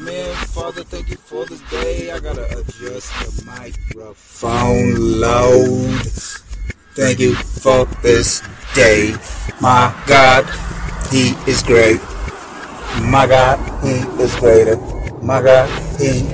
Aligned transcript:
Amen. 0.00 0.34
Father, 0.46 0.82
thank 0.82 1.10
you 1.10 1.16
for 1.16 1.44
this 1.44 1.60
day. 1.70 2.10
I 2.10 2.20
gotta 2.20 2.46
adjust 2.58 3.12
the 3.20 3.44
microphone 3.44 5.20
load. 5.20 6.00
Thank 6.96 7.20
you 7.20 7.34
for 7.34 7.84
this 8.00 8.40
day. 8.74 9.14
My 9.60 9.92
God, 10.06 10.48
He 11.12 11.34
is 11.46 11.62
great. 11.62 12.00
My 13.12 13.26
God, 13.26 13.58
He 13.84 14.00
is 14.22 14.34
greater. 14.36 14.76
My 15.20 15.42
God, 15.42 15.68
He 16.00 16.24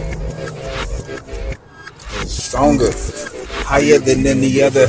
is 2.22 2.44
stronger, 2.44 2.92
higher 3.66 3.98
than 3.98 4.28
any 4.28 4.62
other. 4.62 4.86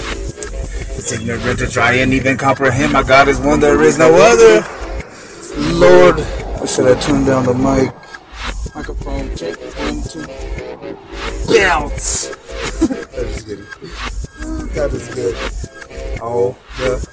It's 0.93 1.11
ignorant 1.13 1.57
to 1.59 1.67
try 1.67 1.93
and 1.93 2.13
even 2.13 2.37
comprehend. 2.37 2.93
My 2.93 3.01
God 3.01 3.27
is 3.27 3.39
one, 3.39 3.59
there 3.59 3.81
is 3.81 3.97
no 3.97 4.13
other. 4.13 4.63
Lord, 5.73 6.19
I 6.19 6.65
should 6.67 6.85
have 6.85 7.01
turned 7.01 7.25
down 7.25 7.45
the 7.45 7.55
mic. 7.55 7.91
Bounce. 11.47 12.27
that 12.27 13.25
is 13.25 13.43
good. 13.43 13.59
That 14.73 14.91
is 14.93 15.07
good. 15.15 16.21
All 16.21 16.57
the 16.77 17.07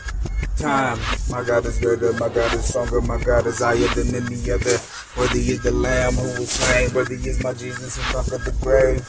time. 0.56 0.98
My 1.30 1.44
God 1.44 1.64
is 1.66 1.78
greater. 1.78 2.12
My 2.14 2.28
God 2.28 2.52
is 2.54 2.66
stronger. 2.66 3.00
My 3.00 3.22
God 3.22 3.46
is 3.46 3.60
higher 3.60 3.88
than 3.94 4.14
any 4.14 4.50
other. 4.50 4.78
Worthy 5.16 5.50
is 5.50 5.62
the 5.62 5.70
Lamb 5.70 6.14
who 6.14 6.40
was 6.40 6.50
slain. 6.50 6.92
Worthy 6.92 7.14
is 7.28 7.42
my 7.42 7.52
Jesus 7.52 7.96
who 7.96 8.12
conquered 8.12 8.42
the 8.42 8.52
grave. 8.60 9.06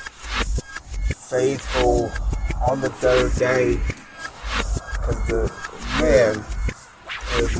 Faithful 1.29 2.11
on 2.69 2.81
the 2.81 2.89
third 2.89 3.33
day. 3.35 3.79
Cause 5.01 5.27
the 5.27 5.51
man 6.01 6.45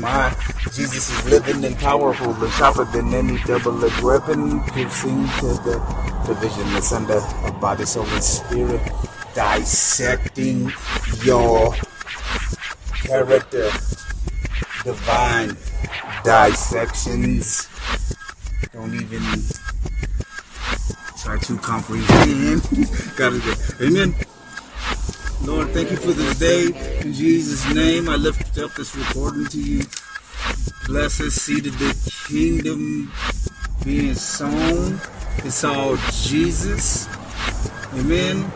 my 0.00 0.34
Jesus 0.72 1.10
is 1.10 1.30
living 1.30 1.64
and 1.64 1.76
powerful 1.78 2.32
and 2.32 2.52
sharper 2.52 2.84
than 2.84 3.12
any 3.14 3.38
double-edged 3.44 4.02
weapon, 4.02 4.62
piercing 4.64 5.26
to 5.40 5.48
the 5.64 6.24
division 6.26 6.66
asunder 6.76 7.20
of 7.44 7.60
body, 7.60 7.84
soul, 7.84 8.06
and 8.06 8.22
spirit, 8.24 8.80
dissecting 9.34 10.72
your 11.24 11.74
character, 12.94 13.70
divine 14.82 15.56
dissections. 16.24 17.68
Don't 18.72 18.94
even 18.94 19.22
try 21.22 21.38
to 21.38 21.56
comprehend. 21.58 22.62
Gotta 23.16 23.38
get 23.40 23.80
amen. 23.80 24.14
Lord, 25.44 25.70
thank 25.70 25.90
you 25.90 25.96
for 25.96 26.12
this 26.12 26.38
day. 26.38 26.66
In 27.00 27.12
Jesus' 27.12 27.72
name, 27.74 28.08
I 28.08 28.16
lift 28.16 28.58
up 28.58 28.72
this 28.74 28.96
recording 28.96 29.46
to 29.46 29.60
you. 29.60 29.84
Bless 30.86 31.20
us, 31.20 31.34
seed 31.34 31.66
of 31.66 31.78
the 31.78 31.94
kingdom 32.28 33.12
being 33.84 34.14
sown. 34.14 35.00
It's 35.38 35.62
all 35.64 35.96
Jesus. 36.12 37.06
Amen. 37.92 38.50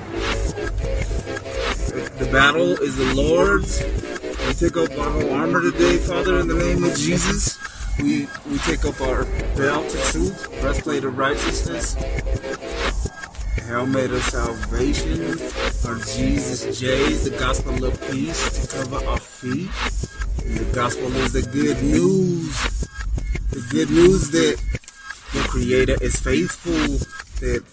The 2.18 2.28
battle 2.32 2.72
is 2.82 2.96
the 2.96 3.14
Lord's. 3.14 3.82
We 4.46 4.54
take 4.54 4.76
up 4.76 4.90
our 4.98 5.10
whole 5.10 5.32
armor 5.34 5.60
today, 5.60 5.98
Father, 5.98 6.40
in 6.40 6.48
the 6.48 6.54
name 6.54 6.84
of 6.84 6.96
Jesus. 6.96 7.58
We 7.98 8.26
we 8.50 8.58
take 8.58 8.84
up 8.84 9.00
our 9.00 9.24
belt 9.56 9.94
of 9.94 10.02
truth, 10.04 10.60
breastplate 10.60 11.04
of 11.04 11.18
righteousness, 11.18 11.94
helmet 13.56 14.10
of 14.12 14.22
salvation, 14.22 15.38
our 15.86 15.96
Jesus 15.96 16.78
J's, 16.78 17.24
the 17.28 17.36
gospel 17.38 17.84
of 17.84 18.00
peace 18.10 18.66
to 18.66 18.76
cover 18.76 19.04
our 19.06 19.18
feet. 19.18 19.70
And 20.44 20.58
the 20.58 20.72
gospel 20.74 21.14
is 21.16 21.32
the 21.32 21.42
good 21.42 21.82
news. 21.82 22.86
The 23.50 23.66
good 23.70 23.90
news 23.90 24.30
that 24.30 24.60
the 25.32 25.40
Creator 25.48 25.96
is 26.02 26.16
faithful, 26.20 26.98
that 27.40 27.64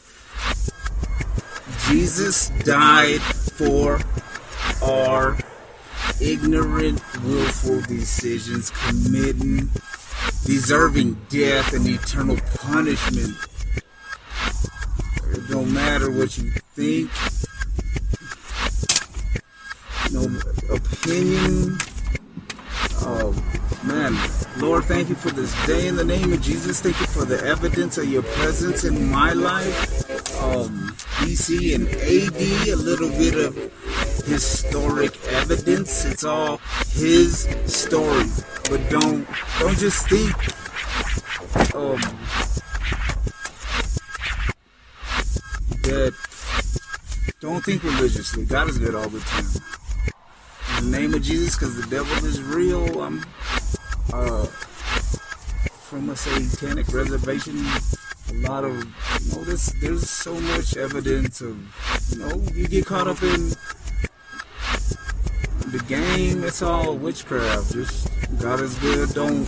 Jesus 1.88 2.50
died 2.64 3.22
for 3.22 4.00
our 4.84 5.38
ignorant, 6.22 7.02
willful 7.24 7.82
decisions, 7.82 8.72
committing, 8.72 9.70
deserving 10.46 11.14
death 11.30 11.74
and 11.74 11.88
eternal 11.88 12.38
punishment. 12.56 13.36
Matter 15.78 16.10
what 16.10 16.36
you 16.40 16.50
think, 16.74 17.12
no 20.12 20.24
opinion. 20.74 21.78
Oh 23.06 23.32
man, 23.84 24.18
Lord, 24.58 24.86
thank 24.86 25.10
you 25.10 25.14
for 25.14 25.30
this 25.30 25.54
day 25.68 25.88
in 25.88 25.96
the 25.96 26.04
name 26.04 26.34
of 26.34 26.42
Jesus. 26.42 26.82
Thank 26.82 27.00
you 27.00 27.06
for 27.06 27.26
the 27.26 27.40
evidence 27.46 28.00
of 28.00 28.10
your 28.10 28.24
presence 28.24 28.86
in 28.86 29.12
my 29.12 29.34
life. 29.34 30.42
Um, 30.42 30.96
BC 31.20 31.76
and 31.76 31.88
AD, 31.88 32.70
a 32.70 32.76
little 32.76 33.10
bit 33.10 33.36
of 33.36 33.56
historic 34.26 35.16
evidence. 35.28 36.06
It's 36.06 36.24
all 36.24 36.58
his 36.88 37.42
story, 37.68 38.26
but 38.72 38.82
don't 38.90 39.28
don't 39.60 39.78
just 39.78 40.10
think. 40.10 40.34
Um, 41.76 42.02
that 45.88 46.14
don't 47.40 47.64
think 47.64 47.84
religiously. 47.84 48.46
God 48.46 48.70
is 48.70 48.78
good 48.78 48.94
all 48.94 49.08
the 49.08 49.20
time. 49.22 49.46
In 50.78 50.92
the 50.92 51.00
name 51.00 51.14
of 51.14 51.22
Jesus, 51.22 51.56
because 51.56 51.80
the 51.80 51.88
devil 51.88 52.26
is 52.26 52.42
real. 52.42 53.02
I'm 53.02 53.26
uh, 54.14 54.46
from 55.88 56.10
a 56.10 56.16
satanic 56.16 56.88
reservation. 56.90 57.66
A 58.30 58.34
lot 58.50 58.66
of 58.66 58.76
you 58.76 59.32
know, 59.32 59.44
there's 59.46 60.10
so 60.10 60.34
much 60.34 60.76
evidence 60.76 61.40
of 61.40 61.58
you 62.12 62.20
know 62.20 62.36
you 62.54 62.68
get 62.68 62.86
caught 62.86 63.08
up 63.08 63.24
in 63.24 63.50
the 65.72 65.84
game. 65.88 66.44
It's 66.44 66.62
all 66.62 66.96
witchcraft. 66.96 67.72
Just 67.72 68.10
God 68.40 68.60
is 68.60 68.76
good. 68.80 69.14
Don't. 69.14 69.48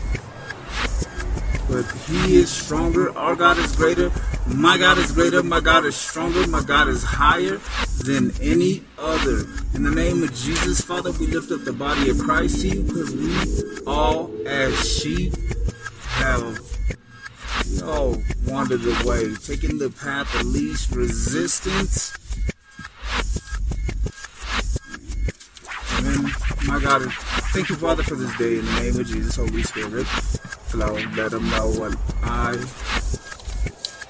But 1.70 1.86
He 2.08 2.38
is 2.38 2.50
stronger. 2.50 3.16
Our 3.16 3.36
God 3.36 3.60
is 3.60 3.76
greater. 3.76 4.12
My 4.48 4.78
God 4.78 4.98
is 4.98 5.12
greater. 5.12 5.44
My 5.44 5.60
God 5.60 5.86
is 5.86 5.96
stronger. 5.96 6.48
My 6.48 6.64
God 6.64 6.88
is 6.88 7.04
higher 7.04 7.62
than 8.04 8.32
any 8.42 8.84
other. 8.98 9.46
In 9.76 9.84
the 9.84 9.92
name 9.92 10.24
of 10.24 10.34
Jesus, 10.34 10.82
Father, 10.82 11.12
we 11.12 11.28
lift 11.28 11.52
up 11.52 11.64
the 11.64 11.74
body 11.74 12.10
of 12.10 12.18
Christ 12.18 12.62
to 12.62 12.68
you 12.70 12.82
because 12.82 13.16
we 13.16 13.86
all, 13.86 14.32
as 14.48 14.74
sheep, 15.00 15.36
have 16.18 16.60
all 17.84 18.18
wandered 18.48 18.82
away, 19.02 19.36
taking 19.36 19.78
the 19.78 19.92
path 19.92 20.34
of 20.40 20.48
least 20.48 20.92
resistance. 20.92 22.14
My 26.66 26.80
God, 26.80 27.12
thank 27.52 27.70
you, 27.70 27.76
Father, 27.76 28.04
for 28.04 28.16
this 28.16 28.36
day. 28.38 28.60
In 28.60 28.66
the 28.66 28.82
name 28.82 29.00
of 29.00 29.08
Jesus, 29.08 29.36
Holy 29.36 29.64
Spirit, 29.64 30.06
flow. 30.08 30.94
Let 31.16 31.32
them 31.32 31.50
know 31.50 31.68
what 31.72 31.98
I 32.24 32.58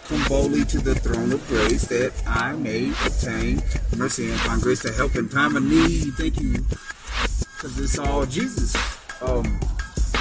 come 0.07 0.23
boldly 0.27 0.65
to 0.65 0.79
the 0.79 0.95
throne 0.95 1.31
of 1.31 1.47
grace 1.47 1.85
that 1.87 2.11
I 2.25 2.53
may 2.53 2.89
obtain 3.05 3.61
mercy 3.95 4.29
and 4.29 4.39
find 4.41 4.61
grace 4.61 4.81
to 4.81 4.91
help 4.91 5.15
in 5.15 5.29
time 5.29 5.55
of 5.55 5.63
need. 5.63 6.13
Thank 6.15 6.41
you, 6.41 6.53
because 6.53 7.79
it's 7.79 7.99
all 7.99 8.25
Jesus. 8.25 8.75
Um, 9.21 9.59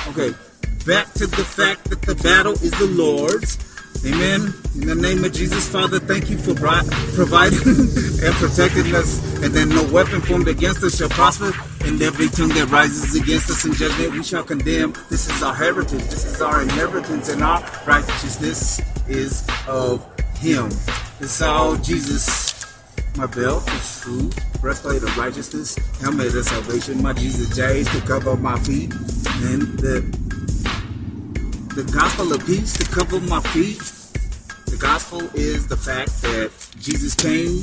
okay, 0.09 0.35
back 0.87 1.13
to 1.15 1.27
the 1.27 1.45
fact 1.45 1.89
that 1.91 2.03
the 2.03 2.15
battle 2.17 2.53
is 2.53 2.73
the 2.73 2.87
Lord's. 2.87 3.59
Amen. 4.07 4.55
In 4.77 4.87
the 4.87 4.95
name 4.95 5.25
of 5.25 5.33
Jesus, 5.33 5.69
Father, 5.69 5.99
thank 5.99 6.31
you 6.31 6.39
for 6.39 6.55
providing 7.15 7.59
and 7.67 8.35
protecting 8.37 8.95
us. 8.95 9.19
And 9.43 9.53
then 9.53 9.71
no 9.71 9.91
weapon 9.93 10.21
formed 10.21 10.47
against 10.47 10.85
us 10.85 10.99
shall 10.99 11.09
prosper. 11.09 11.53
And 11.85 12.01
every 12.03 12.29
tongue 12.29 12.51
that 12.51 12.69
rises 12.71 13.15
against 13.15 13.51
us 13.51 13.65
in 13.65 13.73
judgment, 13.75 14.13
we 14.13 14.23
shall 14.23 14.45
condemn. 14.45 14.93
This 15.09 15.29
is 15.29 15.43
our 15.43 15.55
heritage. 15.55 16.03
This 16.03 16.25
is 16.25 16.41
our 16.41 16.63
inheritance. 16.63 17.29
And 17.29 17.43
our 17.43 17.61
righteousness 17.87 18.81
is 19.09 19.47
of 19.67 20.05
Him. 20.39 20.71
It's 21.21 21.41
all 21.41 21.77
Jesus. 21.77 22.65
My 23.17 23.27
belt 23.27 23.69
is 23.73 24.01
true. 24.01 24.31
Breastplate 24.61 25.03
of 25.03 25.17
righteousness. 25.17 25.77
Helmet 26.01 26.35
of 26.35 26.45
salvation. 26.45 27.03
My 27.03 27.13
Jesus 27.13 27.55
J's 27.57 27.89
to 27.91 28.01
cover 28.07 28.37
my 28.37 28.59
feet. 28.61 28.93
And 28.93 29.79
the 29.79 30.29
the 31.79 31.85
gospel 31.93 32.33
of 32.33 32.45
peace 32.45 32.73
to 32.77 32.85
cover 32.85 33.21
my 33.21 33.41
feet. 33.41 33.79
The 34.67 34.77
gospel 34.81 35.23
is 35.35 35.69
the 35.69 35.77
fact 35.77 36.11
that 36.23 36.51
Jesus 36.81 37.15
came 37.15 37.63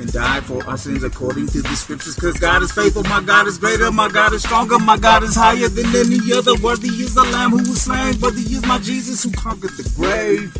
and 0.00 0.10
died 0.12 0.42
for 0.44 0.66
our 0.66 0.78
sins 0.78 1.04
according 1.04 1.46
to 1.48 1.60
the 1.60 1.76
scriptures. 1.76 2.14
Because 2.14 2.38
God 2.38 2.62
is 2.62 2.72
faithful, 2.72 3.04
my 3.04 3.20
God 3.20 3.46
is 3.46 3.58
greater, 3.58 3.92
my 3.92 4.08
God 4.08 4.32
is 4.32 4.42
stronger, 4.42 4.78
my 4.78 4.96
God 4.96 5.22
is 5.22 5.36
higher 5.36 5.68
than 5.68 5.94
any 5.94 6.32
other. 6.32 6.54
Worthy 6.62 6.88
is 6.88 7.14
the 7.14 7.22
Lamb 7.24 7.50
who 7.50 7.58
was 7.58 7.82
slain, 7.82 8.18
worthy 8.18 8.40
is 8.40 8.64
my 8.66 8.78
Jesus 8.78 9.22
who 9.22 9.30
conquered 9.30 9.76
the 9.76 9.88
grave. 9.94 10.56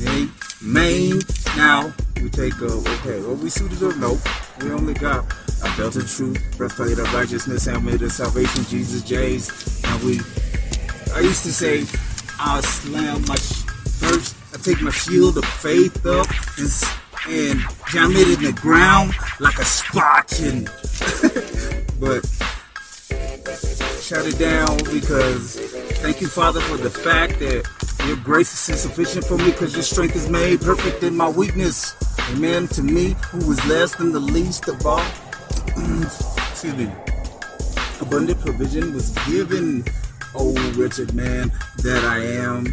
Amen. 0.00 1.20
Now 1.56 1.92
we 2.22 2.30
take 2.30 2.58
a 2.62 2.72
okay. 2.72 3.18
Are 3.18 3.34
we 3.34 3.50
suited 3.50 3.82
up? 3.82 3.96
Nope. 3.98 4.18
We 4.62 4.70
only 4.72 4.94
got 4.94 5.30
a 5.62 5.76
belt 5.76 5.96
of 5.96 6.10
truth, 6.10 6.42
breastplate 6.56 6.98
of 6.98 7.12
righteousness, 7.12 7.66
helmet 7.66 8.00
of 8.00 8.12
salvation, 8.12 8.64
Jesus 8.64 9.02
J's, 9.02 9.84
and 9.84 10.02
we 10.02 10.20
I 11.14 11.20
used 11.20 11.44
to 11.44 11.52
say 11.52 11.84
I'll 12.40 12.62
slam 12.62 13.22
my 13.28 13.36
first 13.36 14.36
I 14.54 14.56
take 14.56 14.80
my 14.80 14.90
shield 14.90 15.36
of 15.36 15.44
faith 15.44 16.06
up 16.06 16.26
and, 16.58 17.03
and 17.28 17.60
jam 17.90 18.10
it 18.12 18.38
in 18.38 18.44
the 18.44 18.52
ground 18.60 19.12
like 19.40 19.58
a 19.58 19.64
Spartan. 19.64 20.64
but 22.00 22.24
shut 24.00 24.26
it 24.26 24.38
down 24.38 24.76
because 24.92 25.56
thank 26.00 26.20
you, 26.20 26.28
Father, 26.28 26.60
for 26.60 26.76
the 26.76 26.90
fact 26.90 27.38
that 27.38 27.64
your 28.06 28.16
grace 28.16 28.68
is 28.68 28.80
sufficient 28.80 29.24
for 29.24 29.38
me 29.38 29.46
because 29.46 29.72
your 29.72 29.82
strength 29.82 30.16
is 30.16 30.28
made 30.28 30.60
perfect 30.60 31.02
in 31.02 31.16
my 31.16 31.28
weakness. 31.28 31.94
Amen. 32.30 32.68
To 32.68 32.82
me, 32.82 33.16
who 33.30 33.38
is 33.50 33.64
less 33.66 33.94
than 33.94 34.12
the 34.12 34.20
least 34.20 34.68
of 34.68 34.84
all. 34.84 35.04
Excuse 36.50 36.76
me. 36.76 36.90
Abundant 38.00 38.40
provision 38.40 38.92
was 38.92 39.10
given, 39.26 39.84
oh 40.34 40.52
wretched 40.76 41.14
man 41.14 41.50
that 41.78 42.04
I 42.04 42.18
am. 42.18 42.64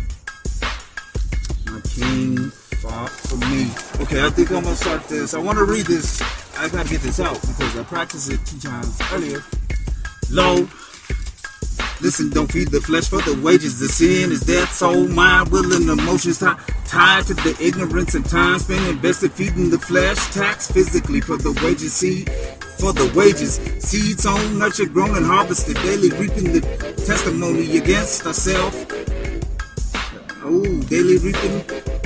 My 1.72 1.82
King 1.82 2.52
for 2.90 3.38
me. 3.48 3.70
Okay, 4.02 4.26
I 4.26 4.30
think 4.30 4.52
I'm 4.52 4.64
gonna 4.64 4.76
start 4.76 5.04
this. 5.08 5.34
I 5.34 5.40
want 5.40 5.58
to 5.58 5.66
read 5.66 5.86
this. 5.86 6.22
I 6.58 6.68
gotta 6.70 6.90
get 6.90 7.02
this 7.02 7.20
out 7.20 7.40
because 7.42 7.78
I 7.78 7.84
practiced 7.84 8.32
it 8.32 8.40
two 8.46 8.60
times 8.60 9.00
earlier. 9.14 9.44
Low. 10.32 10.68
Listen, 12.02 12.32
don't 12.32 12.52
feed 12.52 12.70
the 12.70 12.82
flesh 12.82 13.10
for 13.10 13.22
the 13.22 13.40
wages. 13.44 13.80
The 13.80 13.88
sin 13.88 14.32
is 14.32 14.42
death, 14.42 14.74
soul, 14.74 15.08
mind, 15.08 15.50
will, 15.52 15.72
and 15.74 15.88
emotions 15.88 16.40
tied, 16.40 16.58
tied 16.86 17.28
to 17.28 17.36
the 17.36 17.56
ignorance 17.62 18.16
and 18.16 18.26
time 18.28 18.58
spent 18.58 18.88
invested 18.88 19.32
feeding 19.34 19.70
the 19.70 19.78
flesh. 19.78 20.18
Tax 20.34 20.72
physically 20.72 21.22
for 21.22 21.38
the 21.38 21.52
wages, 21.64 21.94
seed 21.94 22.28
for 22.80 22.94
the 22.94 23.12
wages. 23.16 23.58
Seed 23.78 24.20
sown, 24.20 24.58
nurtured, 24.58 24.92
grown, 24.94 25.16
and 25.16 25.26
harvested 25.26 25.76
daily, 25.78 26.10
reaping 26.10 26.52
the 26.54 26.62
testimony 27.06 27.78
against 27.78 28.26
ourselves. 28.26 28.86
Oh, 30.44 30.82
daily 30.90 31.20
reaping 31.20 32.01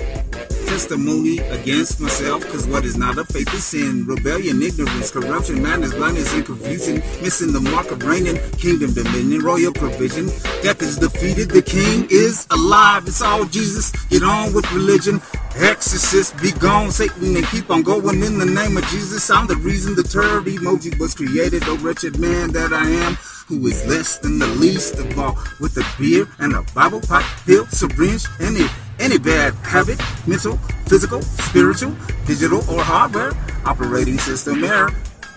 testimony 0.66 1.40
against 1.40 2.02
myself, 2.02 2.44
cause 2.52 2.68
what 2.68 2.86
is 2.86 2.98
not 2.98 3.18
of 3.18 3.28
faith 3.28 3.54
is 3.54 3.64
sin, 3.64 4.06
rebellion, 4.06 4.62
ignorance, 4.62 5.12
corruption, 5.12 5.62
madness, 5.62 5.94
blindness, 5.94 6.34
and 6.34 6.46
confusion, 6.46 6.96
missing 7.22 7.54
the 7.54 7.60
mark 7.60 7.92
of 7.92 8.04
reigning, 8.04 8.38
kingdom, 8.54 8.94
dominion, 8.94 9.42
royal 9.42 9.72
provision. 9.72 10.28
Death 10.62 10.82
is 10.82 10.98
defeated, 10.98 11.50
the 11.50 11.62
king 11.62 12.08
is 12.10 12.48
alive. 12.52 13.08
It's 13.08 13.22
all 13.22 13.46
Jesus. 13.46 13.92
Get 14.08 14.24
on 14.24 14.54
with 14.54 14.70
religion. 14.72 15.22
Exorcist, 15.56 16.36
be 16.42 16.52
gone, 16.52 16.92
Satan, 16.92 17.36
and 17.36 17.46
keep 17.48 17.70
on 17.70 17.82
going 17.82 18.22
in 18.22 18.38
the 18.38 18.46
name 18.46 18.76
of 18.76 18.84
Jesus. 18.88 19.30
I'm 19.30 19.48
the 19.48 19.56
reason 19.56 19.96
the 19.96 20.04
turd 20.04 20.46
emoji 20.46 21.00
was 21.00 21.14
created, 21.14 21.64
oh 21.66 21.78
wretched 21.78 22.20
man 22.20 22.52
that 22.52 22.74
I 22.74 22.90
am 22.90 23.18
who 23.48 23.68
is 23.68 23.86
less 23.88 24.18
than 24.18 24.40
the 24.40 24.48
least 24.48 24.98
of 24.98 25.20
all, 25.20 25.38
with 25.60 25.78
a 25.78 25.86
beer 26.00 26.28
and 26.40 26.54
a 26.54 26.64
Bible 26.74 27.00
pipe, 27.02 27.26
pill, 27.46 27.66
syringe, 27.68 28.26
and 28.40 28.58
it 28.58 28.72
any 29.00 29.18
bad 29.18 29.54
habit, 29.56 30.00
mental, 30.28 30.58
physical, 30.88 31.22
spiritual, 31.22 31.96
digital, 32.26 32.60
or 32.70 32.82
hardware, 32.84 33.32
operating 33.66 34.18
system 34.18 34.64
error, 34.64 34.90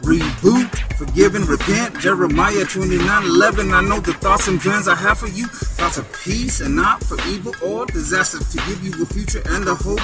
reboot, 0.02 0.68
forgive 0.96 1.34
and 1.34 1.46
repent. 1.48 1.98
Jeremiah 2.00 2.64
29 2.64 3.24
11. 3.24 3.72
I 3.72 3.80
know 3.82 4.00
the 4.00 4.12
thoughts 4.14 4.48
and 4.48 4.60
plans 4.60 4.88
I 4.88 4.94
have 4.94 5.18
for 5.18 5.28
you, 5.28 5.46
thoughts 5.46 5.98
of 5.98 6.10
peace 6.24 6.60
and 6.60 6.76
not 6.76 7.02
for 7.02 7.16
evil 7.28 7.54
or 7.62 7.86
disaster, 7.86 8.38
to 8.38 8.56
give 8.68 8.84
you 8.84 9.02
a 9.02 9.06
future 9.06 9.42
and 9.46 9.66
a 9.68 9.74
hope 9.74 10.00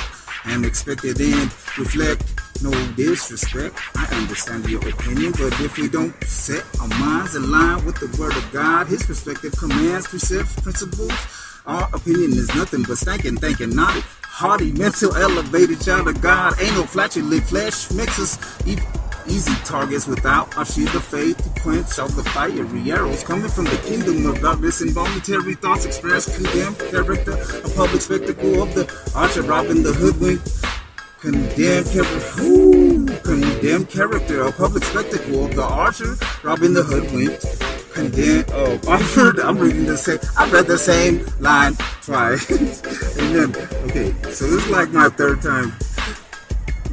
and 0.46 0.64
expected 0.64 1.20
end. 1.20 1.52
Reflect, 1.78 2.22
no 2.62 2.70
disrespect. 2.94 3.76
I 3.96 4.06
understand 4.16 4.68
your 4.68 4.86
opinion, 4.88 5.32
but 5.32 5.58
if 5.60 5.78
we 5.78 5.88
don't 5.88 6.14
set 6.24 6.64
our 6.80 6.88
minds 6.88 7.34
in 7.34 7.50
line 7.50 7.84
with 7.84 7.96
the 7.96 8.14
word 8.20 8.36
of 8.36 8.52
God, 8.52 8.86
his 8.86 9.04
perspective, 9.04 9.56
commands, 9.56 10.08
precepts, 10.08 10.60
principles, 10.60 11.12
our 11.66 11.88
opinion 11.94 12.32
is 12.32 12.54
nothing 12.54 12.82
but 12.82 12.98
stinking, 12.98 13.36
thinking, 13.36 13.74
naughty, 13.74 14.02
Hardy, 14.22 14.72
mental, 14.72 15.14
elevated 15.14 15.80
child 15.80 16.08
of 16.08 16.20
God. 16.20 16.60
Ain't 16.60 16.74
no 16.74 16.82
flatulent 16.82 17.44
flesh 17.44 17.90
mixes. 17.92 18.36
Easy 19.26 19.54
targets 19.64 20.06
without 20.06 20.54
our 20.58 20.66
shield 20.66 20.94
of 20.94 21.04
faith 21.04 21.38
to 21.38 21.60
quench 21.62 21.98
all 21.98 22.08
the 22.08 22.24
fiery 22.24 22.90
arrows 22.90 23.22
coming 23.22 23.48
from 23.48 23.64
the 23.64 23.76
kingdom 23.86 24.26
of 24.26 24.40
darkness. 24.42 24.82
Involuntary 24.82 25.54
thoughts 25.54 25.86
express 25.86 26.36
condemned 26.36 26.78
character, 26.90 27.32
a 27.32 27.68
public 27.70 28.02
spectacle 28.02 28.60
of 28.60 28.74
the 28.74 28.84
archer 29.14 29.42
robbing 29.42 29.82
the 29.82 29.92
hoodwink. 29.92 30.40
Condemned 31.20 31.86
character, 31.86 33.20
condemned 33.22 33.88
character, 33.88 34.42
a 34.42 34.52
public 34.52 34.84
spectacle 34.84 35.46
of 35.46 35.54
the 35.54 35.62
archer 35.62 36.16
robbing 36.42 36.74
the 36.74 36.82
hoodwink 36.82 37.40
condemned. 37.94 38.46
Oh, 38.52 38.78
offered. 38.88 39.40
I'm 39.40 39.56
reading 39.58 39.86
the 39.86 39.96
same. 39.96 40.18
I 40.36 40.50
read 40.50 40.66
the 40.66 40.76
same 40.76 41.24
line 41.40 41.74
twice. 42.02 42.50
Amen. 43.18 43.54
Okay, 43.88 44.12
so 44.30 44.46
this 44.50 44.66
is 44.66 44.68
like 44.68 44.90
my 44.90 45.08
third 45.08 45.40
time. 45.40 45.72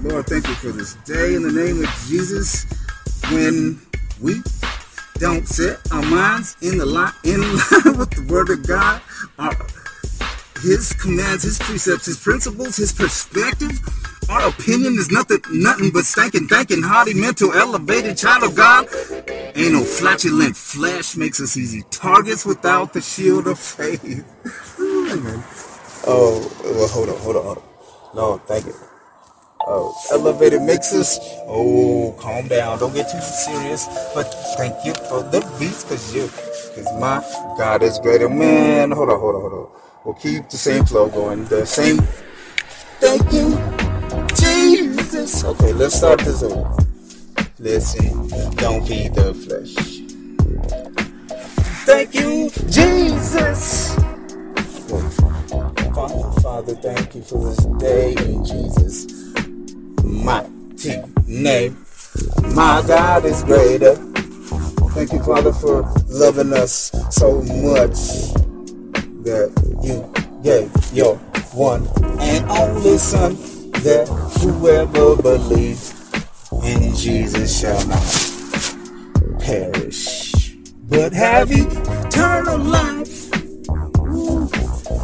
Lord, 0.03 0.25
thank 0.27 0.47
you 0.47 0.55
for 0.55 0.71
this 0.71 0.93
day 1.05 1.35
in 1.35 1.43
the 1.43 1.51
name 1.51 1.83
of 1.83 1.89
Jesus. 2.07 2.65
When 3.31 3.81
we 4.21 4.41
don't 5.19 5.47
set 5.47 5.79
our 5.91 6.01
minds 6.03 6.57
in 6.61 6.77
the 6.77 6.85
line 6.85 7.13
in 7.23 7.41
line 7.41 7.97
with 7.97 8.11
the 8.11 8.25
Word 8.29 8.49
of 8.49 8.65
God, 8.65 9.01
our, 9.37 9.55
His 10.61 10.93
commands, 10.93 11.43
His 11.43 11.59
precepts, 11.59 12.05
His 12.05 12.19
principles, 12.19 12.77
His 12.77 12.93
perspective 12.93 13.79
our 14.31 14.47
opinion 14.47 14.93
is 14.97 15.11
nothing, 15.11 15.41
nothing 15.51 15.91
but 15.91 16.05
stinking, 16.05 16.47
thinking, 16.47 16.81
haughty, 16.81 17.13
mental, 17.13 17.53
elevated 17.53 18.17
child 18.17 18.43
of 18.43 18.55
God. 18.55 18.87
Ain't 19.55 19.73
no 19.73 19.83
flatulent 19.83 20.55
flesh 20.55 21.17
makes 21.17 21.41
us 21.41 21.57
easy 21.57 21.83
targets 21.91 22.45
without 22.45 22.93
the 22.93 23.01
shield 23.01 23.47
of 23.47 23.59
faith. 23.59 24.23
oh, 26.07 26.51
well, 26.63 26.87
hold 26.87 27.09
on, 27.09 27.17
hold 27.17 27.35
on, 27.35 27.43
hold 27.43 27.57
on. 27.57 27.63
No, 28.15 28.37
thank 28.37 28.65
you. 28.65 28.75
Oh, 29.67 29.93
elevated 30.11 30.61
makes 30.61 30.93
us. 30.93 31.19
Oh, 31.47 32.15
calm 32.19 32.47
down. 32.47 32.79
Don't 32.79 32.93
get 32.93 33.09
too 33.11 33.19
serious. 33.19 33.85
But 34.15 34.23
thank 34.57 34.73
you 34.85 34.93
for 34.93 35.21
the 35.23 35.41
beats, 35.59 35.83
cause 35.83 36.15
you, 36.15 36.27
cause 36.73 36.91
my 36.99 37.19
God 37.57 37.83
is 37.83 37.99
greater. 37.99 38.29
Man, 38.29 38.91
hold 38.91 39.09
on, 39.09 39.19
hold 39.19 39.35
on, 39.35 39.41
hold 39.41 39.53
on. 39.53 39.67
We'll 40.05 40.15
keep 40.15 40.49
the 40.49 40.57
same 40.57 40.85
flow 40.85 41.09
going. 41.09 41.45
The 41.45 41.65
same. 41.65 41.97
Thank 42.99 43.31
you. 43.33 43.70
Okay, 45.39 45.73
let's 45.73 45.95
start 45.95 46.19
this 46.19 46.43
over. 46.43 46.77
Listen, 47.57 48.27
don't 48.57 48.85
feed 48.85 49.15
the 49.15 49.33
flesh. 49.33 49.73
Thank 51.85 52.13
you, 52.13 52.49
Jesus. 52.69 53.95
Father, 56.41 56.75
thank 56.75 57.15
you 57.15 57.21
for 57.23 57.43
this 57.45 57.65
day 57.79 58.11
in 58.11 58.45
Jesus' 58.45 59.07
mighty 60.03 61.01
name. 61.25 61.85
My 62.53 62.83
God 62.85 63.25
is 63.25 63.41
greater. 63.43 63.95
Thank 64.93 65.13
you, 65.13 65.23
Father, 65.23 65.53
for 65.53 65.81
loving 66.07 66.53
us 66.53 66.91
so 67.09 67.41
much 67.41 67.97
that 69.23 69.51
you 69.81 70.13
gave 70.43 70.69
your 70.93 71.15
one 71.55 71.87
and 72.19 72.45
only 72.51 72.97
Son 72.97 73.50
that 73.83 74.07
whoever 74.41 75.15
believes 75.21 75.93
in 76.63 76.93
Jesus 76.95 77.59
shall 77.59 77.87
not 77.87 79.39
perish, 79.39 80.55
but 80.87 81.11
have 81.13 81.49
eternal 81.51 82.59
life. 82.59 83.29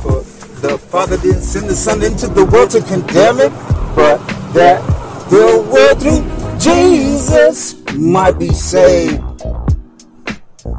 For 0.02 0.22
the 0.62 0.78
Father 0.90 1.18
didn't 1.18 1.42
send 1.42 1.68
the 1.68 1.76
Son 1.76 2.04
into 2.04 2.28
the 2.28 2.46
world 2.46 2.70
to 2.72 2.82
condemn 2.82 3.40
it, 3.40 3.52
but 3.96 4.18
that 4.54 4.80
the 5.30 5.68
world 5.72 6.00
through 6.00 6.60
Jesus 6.60 7.76
might 7.96 8.38
be 8.38 8.50
saved. 8.50 9.24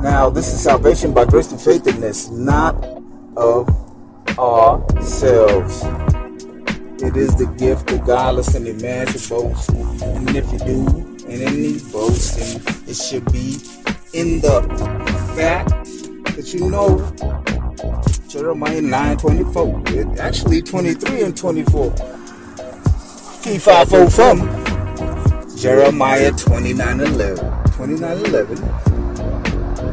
Now, 0.00 0.30
this 0.30 0.52
is 0.52 0.62
salvation 0.62 1.12
by 1.12 1.24
grace 1.24 1.48
through 1.48 1.58
faith 1.58 1.86
in 1.88 2.00
this, 2.00 2.30
not 2.30 2.76
of 3.36 3.68
ourselves. 4.38 5.82
It 7.00 7.16
is 7.16 7.36
the 7.36 7.46
gift 7.58 7.92
of 7.92 8.04
God. 8.04 8.34
Listen, 8.34 8.66
a 8.66 8.72
man. 8.74 9.06
And 9.06 10.36
if 10.36 10.52
you 10.52 10.58
do, 10.58 10.86
and 11.28 11.42
any 11.42 11.78
boasting, 11.92 12.60
it 12.88 12.96
should 12.96 13.24
be 13.30 13.58
in 14.12 14.40
the 14.40 14.62
fact 15.36 15.70
that 16.34 16.52
you 16.52 16.68
know 16.68 16.98
Jeremiah 18.28 18.80
9 18.80 19.16
24. 19.16 19.82
It 19.86 20.18
actually 20.18 20.60
23 20.60 21.22
and 21.22 21.36
24. 21.36 21.90
Fee 23.42 23.58
5 23.58 23.88
from 24.10 24.48
Jeremiah 25.56 26.32
29 26.32 27.00
11. 27.00 27.62
29 27.72 28.16
11. 28.26 28.56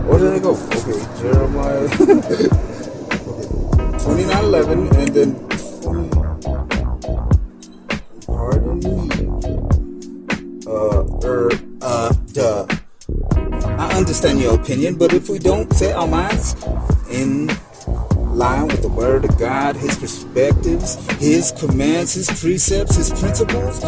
Where 0.06 0.20
did 0.20 0.34
it 0.34 0.42
go? 0.42 0.56
Okay, 0.56 1.06
Jeremiah 1.22 1.82
okay. 2.02 2.48
29 4.04 4.44
11 4.44 4.96
and 4.96 5.08
then 5.10 5.46
Uh, 11.26 12.68
understand 13.98 14.40
your 14.40 14.54
opinion, 14.54 14.96
but 14.96 15.12
if 15.12 15.28
we 15.28 15.40
don't 15.40 15.72
set 15.74 15.96
our 15.96 16.08
minds 16.08 16.54
in 17.10 17.48
line 18.36 18.68
with 18.68 18.84
the 18.84 18.90
word 18.90 19.26
of 19.26 19.36
God, 19.40 19.76
his 19.76 19.98
perspectives, 19.98 20.96
his 21.18 21.52
commands, 21.52 22.14
his 22.14 22.30
precepts, 22.40 22.96
his 22.96 23.10
principles. 23.10 23.84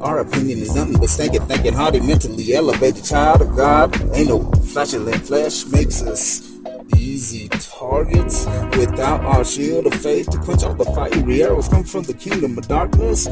Our 0.00 0.20
opinion 0.20 0.58
is 0.58 0.74
nothing 0.74 0.98
but 0.98 1.10
thinking, 1.10 1.42
thinking 1.42 1.74
hardy, 1.74 2.00
mentally 2.00 2.54
elevated 2.54 3.04
child 3.04 3.42
of 3.42 3.54
God. 3.54 3.94
Ain't 4.12 4.28
no 4.28 4.50
flatulent 4.72 5.24
flesh 5.24 5.66
makes 5.66 6.02
us 6.02 6.50
easy 6.96 7.49
targets 7.90 8.46
without 8.76 9.20
our 9.24 9.44
shield 9.44 9.84
of 9.86 9.94
faith 9.94 10.30
to 10.30 10.38
quench 10.38 10.62
all 10.62 10.74
the 10.74 10.84
fiery 10.84 11.42
arrows 11.42 11.66
come 11.66 11.82
from 11.82 12.04
the 12.04 12.14
kingdom 12.14 12.56
of 12.56 12.68
darkness. 12.68 13.26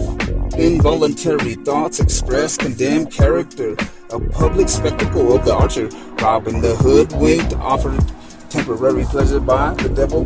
Involuntary 0.56 1.54
thoughts 1.54 2.00
express 2.00 2.56
condemned 2.56 3.12
character, 3.12 3.76
a 4.10 4.18
public 4.18 4.68
spectacle 4.68 5.36
of 5.36 5.44
the 5.44 5.54
archer, 5.54 5.88
robbing 6.20 6.60
the 6.60 6.74
hoodwinked, 6.74 7.54
offered 7.54 8.02
temporary 8.50 9.04
pleasure 9.04 9.40
by 9.40 9.74
the 9.74 9.90
devil 9.90 10.24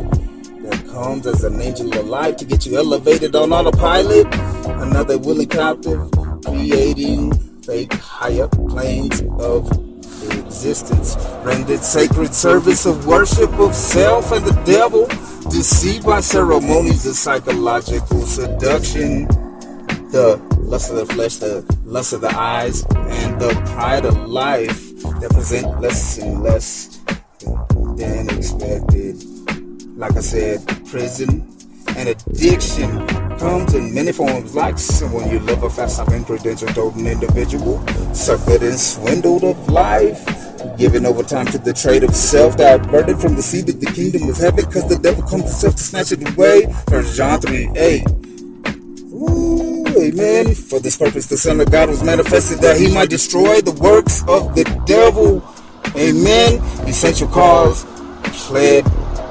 that 0.65 0.83
comes 0.91 1.27
as 1.27 1.45
an 1.45 1.61
angel 1.61 1.93
of 1.99 2.07
light 2.07 2.39
to 2.39 2.47
get 2.47 2.65
you 2.65 2.79
elevated 2.79 3.37
on 3.37 3.53
autopilot. 3.53 4.27
Another 4.87 5.19
willing 5.19 5.49
captive, 5.49 6.11
creating 6.45 7.35
fake 7.63 7.93
higher 7.93 8.49
planes 8.49 9.21
of 9.39 9.92
existence, 10.53 11.17
rendered 11.43 11.83
sacred 11.83 12.35
service 12.35 12.85
of 12.85 13.07
worship 13.07 13.51
of 13.55 13.75
self 13.75 14.33
and 14.33 14.45
the 14.45 14.53
devil, 14.65 15.07
deceived 15.51 16.05
by 16.05 16.21
ceremonies 16.21 17.07
of 17.07 17.15
psychological 17.15 18.21
seduction, 18.27 19.27
the 20.13 20.37
lust 20.59 20.91
of 20.91 20.97
the 20.97 21.07
flesh, 21.07 21.37
the 21.37 21.65
lust 21.85 22.13
of 22.13 22.21
the 22.21 22.35
eyes, 22.37 22.85
and 22.95 23.41
the 23.41 23.51
pride 23.73 24.05
of 24.05 24.15
life 24.29 25.03
that 25.21 25.31
present 25.31 25.81
less 25.81 26.19
and 26.19 26.43
less 26.43 27.01
than 27.97 28.29
expected. 28.29 29.25
Like 29.97 30.17
I 30.17 30.21
said, 30.21 30.67
prison 30.85 31.49
and 31.97 32.11
addiction 32.11 33.32
comes 33.43 33.75
in 33.75 33.93
many 33.93 34.13
forms, 34.13 34.55
like 34.55 34.79
someone 34.79 35.29
you 35.29 35.41
love, 35.41 35.65
a 35.65 35.69
fast 35.69 35.95
stopping 35.95 36.25
credential 36.25 36.69
toting 36.69 37.07
individual, 37.07 37.81
suckered 38.15 38.63
and 38.63 38.79
swindled 38.79 39.43
of 39.43 39.69
life, 39.69 40.25
giving 40.79 41.05
over 41.05 41.25
time 41.25 41.47
to 41.47 41.59
the 41.59 41.73
trade 41.73 42.05
of 42.05 42.15
self, 42.15 42.57
diverted 42.57 43.19
from 43.19 43.35
the 43.35 43.43
seed 43.43 43.69
of 43.69 43.81
the 43.81 43.87
kingdom 43.87 44.29
of 44.29 44.37
heaven, 44.37 44.65
because 44.65 44.89
the 44.89 44.97
devil 44.97 45.25
comes 45.25 45.43
himself 45.43 45.75
to 45.75 45.83
snatch 45.83 46.13
it 46.13 46.23
away. 46.35 46.73
First 46.89 47.17
John 47.17 47.41
3 47.41 47.71
8. 47.75 48.03
Ooh, 49.11 49.87
amen. 49.89 50.55
For 50.55 50.79
this 50.79 50.97
purpose, 50.97 51.27
the 51.27 51.37
Son 51.37 51.59
of 51.59 51.69
God 51.69 51.89
was 51.89 52.05
manifested 52.05 52.61
that 52.61 52.79
he 52.79 52.95
might 52.95 53.11
destroy 53.11 53.61
the 53.61 53.73
works 53.73 54.23
of 54.29 54.55
the 54.55 54.63
devil. 54.87 55.43
Amen. 55.97 56.63
Essential 56.87 57.27
cause, 57.27 57.85
pled 58.47 58.85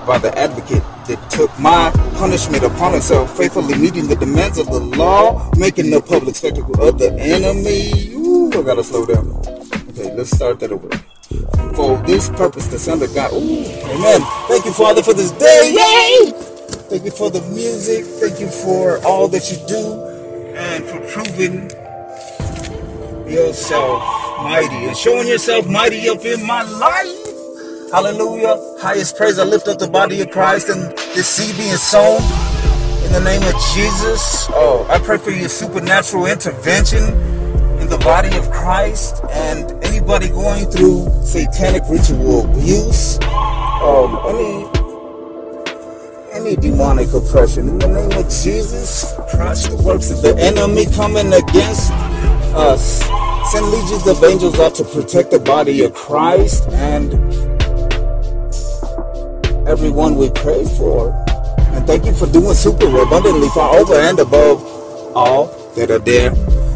by 0.05 0.17
the 0.17 0.37
advocate 0.37 0.83
that 1.07 1.29
took 1.29 1.57
my 1.57 1.91
punishment 2.21 2.63
upon 2.63 2.91
himself, 2.93 3.35
faithfully 3.35 3.75
meeting 3.79 4.05
the 4.05 4.15
demands 4.15 4.59
of 4.59 4.67
the 4.67 4.79
law, 4.79 5.49
making 5.57 5.89
the 5.89 5.99
public 5.99 6.35
spectacle 6.35 6.79
of 6.79 6.99
the 6.99 7.11
enemy. 7.19 8.13
Ooh, 8.13 8.51
I 8.53 8.61
gotta 8.61 8.83
slow 8.83 9.07
down. 9.07 9.25
Okay, 9.89 10.13
let's 10.15 10.29
start 10.29 10.59
that 10.59 10.71
over. 10.71 10.87
For 11.73 11.97
this 12.05 12.29
purpose, 12.29 12.67
the 12.67 12.77
Son 12.77 13.01
of 13.01 13.11
God. 13.15 13.33
Ooh, 13.33 13.65
amen. 13.89 14.21
Thank 14.47 14.65
you, 14.65 14.71
Father, 14.71 15.01
for 15.01 15.15
this 15.15 15.31
day. 15.31 15.73
Yay! 15.73 16.31
Thank 16.91 17.05
you 17.05 17.11
for 17.11 17.31
the 17.31 17.41
music. 17.49 18.05
Thank 18.05 18.39
you 18.39 18.49
for 18.51 19.03
all 19.03 19.27
that 19.29 19.49
you 19.49 19.57
do 19.65 20.05
and 20.53 20.85
for 20.85 20.99
proving 21.09 21.71
yourself 23.27 24.03
mighty 24.43 24.85
and 24.85 24.95
showing 24.95 25.27
yourself 25.27 25.67
mighty 25.67 26.07
up 26.07 26.23
in 26.23 26.45
my 26.45 26.61
life. 26.61 27.20
Hallelujah. 27.91 28.55
Highest 28.79 29.17
praise. 29.17 29.37
I 29.37 29.43
lift 29.43 29.67
up 29.67 29.77
the 29.77 29.87
body 29.87 30.21
of 30.21 30.31
Christ 30.31 30.69
and 30.69 30.97
this 31.13 31.27
seed 31.27 31.57
being 31.57 31.75
sown 31.75 32.21
in 33.03 33.11
the 33.11 33.19
name 33.19 33.43
of 33.43 33.53
Jesus. 33.75 34.47
Oh, 34.51 34.87
I 34.89 34.97
pray 34.97 35.17
for 35.17 35.31
your 35.31 35.49
supernatural 35.49 36.27
intervention 36.27 37.03
in 37.81 37.89
the 37.89 37.97
body 38.01 38.33
of 38.37 38.49
Christ 38.49 39.21
and 39.31 39.73
anybody 39.83 40.29
going 40.29 40.67
through 40.71 41.09
satanic 41.25 41.83
ritual 41.89 42.45
abuse, 42.49 43.19
um, 43.83 44.17
any 44.25 44.65
any 46.31 46.55
demonic 46.55 47.11
oppression. 47.11 47.67
In 47.67 47.79
the 47.79 47.89
name 47.89 48.11
of 48.17 48.23
Jesus, 48.29 49.13
crush 49.31 49.63
the 49.67 49.75
works 49.83 50.11
of 50.11 50.21
the 50.21 50.33
enemy 50.39 50.85
coming 50.95 51.27
against 51.33 51.91
us. 52.55 53.03
Send 53.51 53.65
legions 53.65 54.07
of 54.07 54.23
angels 54.23 54.57
out 54.61 54.75
to 54.75 54.85
protect 54.85 55.31
the 55.31 55.39
body 55.39 55.83
of 55.83 55.93
Christ 55.93 56.69
and 56.69 57.50
everyone 59.71 60.15
we 60.15 60.29
pray 60.31 60.65
for. 60.77 61.15
And 61.71 61.87
thank 61.87 62.05
you 62.05 62.13
for 62.13 62.27
doing 62.27 62.53
super 62.53 62.87
abundantly 63.01 63.47
far 63.49 63.73
over 63.77 63.95
and 63.95 64.19
above 64.19 64.61
all 65.15 65.45
that 65.75 65.89
are 65.89 65.99
there. 65.99 66.31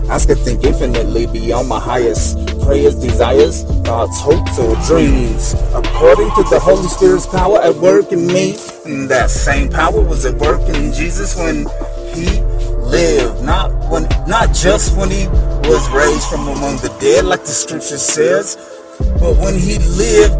Ask 0.10 0.30
and 0.30 0.40
think 0.40 0.64
infinitely 0.64 1.28
beyond 1.28 1.68
my 1.68 1.80
highest 1.80 2.38
prayers, 2.62 2.96
desires, 2.96 3.64
thoughts, 3.84 4.22
hopes, 4.22 4.58
or 4.60 4.76
dreams. 4.88 5.56
According 5.74 6.30
to 6.36 6.44
the 6.44 6.60
Holy 6.62 6.88
Spirit's 6.88 7.28
power 7.28 7.62
at 7.62 7.76
work 7.76 8.14
in 8.14 8.26
me, 8.28 8.56
and 8.86 9.10
that 9.10 9.30
same 9.30 9.70
power 9.70 10.00
was 10.00 10.26
at 10.26 10.36
work 10.36 10.62
in 10.70 10.94
Jesus 10.94 11.36
when 11.36 11.66
he 12.14 12.42
lived, 12.80 13.44
not 13.44 13.72
when, 13.92 14.04
not 14.26 14.54
just 14.56 14.96
when 14.96 15.10
he 15.10 15.28
was 15.68 15.90
raised 15.90 16.30
from 16.30 16.48
among 16.48 16.78
the 16.78 16.96
dead, 17.02 17.26
like 17.26 17.42
the 17.42 17.48
scripture 17.48 17.98
says, 17.98 18.75
but 19.00 19.38
when 19.38 19.58
he 19.58 19.78
lived, 19.80 20.36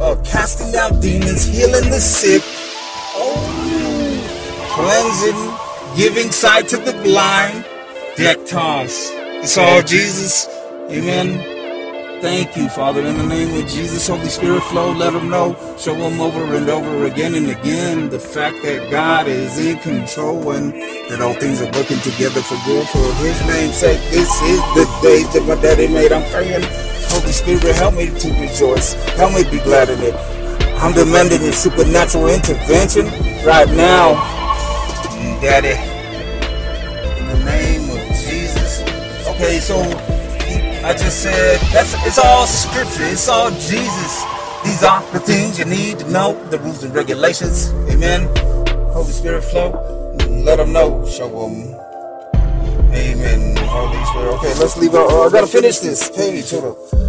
uh, 0.00 0.16
casting 0.24 0.74
out 0.76 1.00
demons, 1.00 1.44
healing 1.44 1.90
the 1.90 2.00
sick, 2.00 2.42
oh, 3.14 3.36
cleansing, 4.72 5.96
giving 5.96 6.30
sight 6.30 6.68
to 6.68 6.76
the 6.76 6.92
blind, 7.02 7.64
Dektos. 8.16 9.10
It's 9.42 9.56
all 9.56 9.82
Jesus. 9.82 10.46
Amen. 10.90 11.60
Thank 12.20 12.54
you, 12.54 12.68
Father, 12.68 13.00
in 13.00 13.16
the 13.16 13.26
name 13.26 13.54
of 13.58 13.66
Jesus. 13.66 14.06
Holy 14.08 14.28
Spirit 14.28 14.62
flow, 14.64 14.92
let 14.92 15.14
them 15.14 15.30
know. 15.30 15.56
Show 15.78 15.94
them 15.94 16.20
over 16.20 16.54
and 16.54 16.68
over 16.68 17.06
again 17.06 17.34
and 17.34 17.48
again 17.48 18.10
the 18.10 18.18
fact 18.18 18.62
that 18.62 18.90
God 18.90 19.26
is 19.26 19.58
in 19.58 19.78
control 19.78 20.50
and 20.50 20.74
that 21.10 21.22
all 21.22 21.32
things 21.32 21.62
are 21.62 21.70
working 21.72 21.98
together 22.00 22.42
for 22.42 22.58
good 22.66 22.86
for 22.88 23.14
His 23.24 23.40
name's 23.46 23.76
sake. 23.76 24.00
This 24.10 24.30
is 24.42 24.60
the 24.74 24.84
day 25.00 25.22
that 25.32 25.44
my 25.48 25.60
daddy 25.62 25.88
made. 25.88 26.12
I'm 26.12 26.30
praying. 26.30 26.89
Holy 27.10 27.32
Spirit, 27.32 27.76
help 27.76 27.94
me 27.94 28.06
to 28.06 28.28
rejoice. 28.40 28.94
Help 29.18 29.34
me 29.34 29.42
be 29.50 29.58
glad 29.64 29.90
in 29.90 30.00
it. 30.00 30.14
I'm 30.80 30.92
demanding 30.94 31.42
your 31.42 31.52
supernatural 31.52 32.28
intervention 32.28 33.06
right 33.44 33.68
now. 33.68 34.14
Daddy, 35.42 35.76
in 37.20 37.26
the 37.28 37.44
name 37.44 37.90
of 37.90 37.98
Jesus. 38.16 38.80
Okay, 39.26 39.58
so 39.60 39.80
I 40.86 40.92
just 40.92 41.22
said 41.22 41.60
that's 41.72 41.94
it's 42.06 42.18
all 42.18 42.46
scripture. 42.46 43.04
It's 43.04 43.28
all 43.28 43.50
Jesus. 43.50 44.24
These 44.64 44.84
are 44.84 45.02
the 45.12 45.20
things 45.20 45.58
you 45.58 45.64
need 45.64 45.98
to 46.00 46.10
know. 46.10 46.34
The 46.50 46.58
rules 46.60 46.84
and 46.84 46.94
regulations. 46.94 47.72
Amen. 47.90 48.28
Holy 48.92 49.12
Spirit 49.12 49.42
flow. 49.44 49.70
Let 50.44 50.56
them 50.56 50.72
know. 50.72 51.06
Show 51.06 51.28
them. 51.28 51.74
Amen. 52.92 53.56
Holy 53.56 54.04
Spirit. 54.06 54.34
Okay, 54.34 54.54
let's 54.60 54.76
leave. 54.76 54.94
Our, 54.94 55.06
uh, 55.06 55.28
I 55.28 55.30
gotta 55.30 55.46
finish 55.46 55.78
this 55.78 56.10
page. 56.10 56.50
Hold 56.50 56.64
up. 56.64 56.99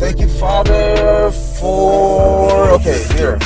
Thank 0.00 0.18
you, 0.18 0.28
Father, 0.28 1.30
for. 1.30 2.70
Okay, 2.70 3.04
here. 3.14 3.38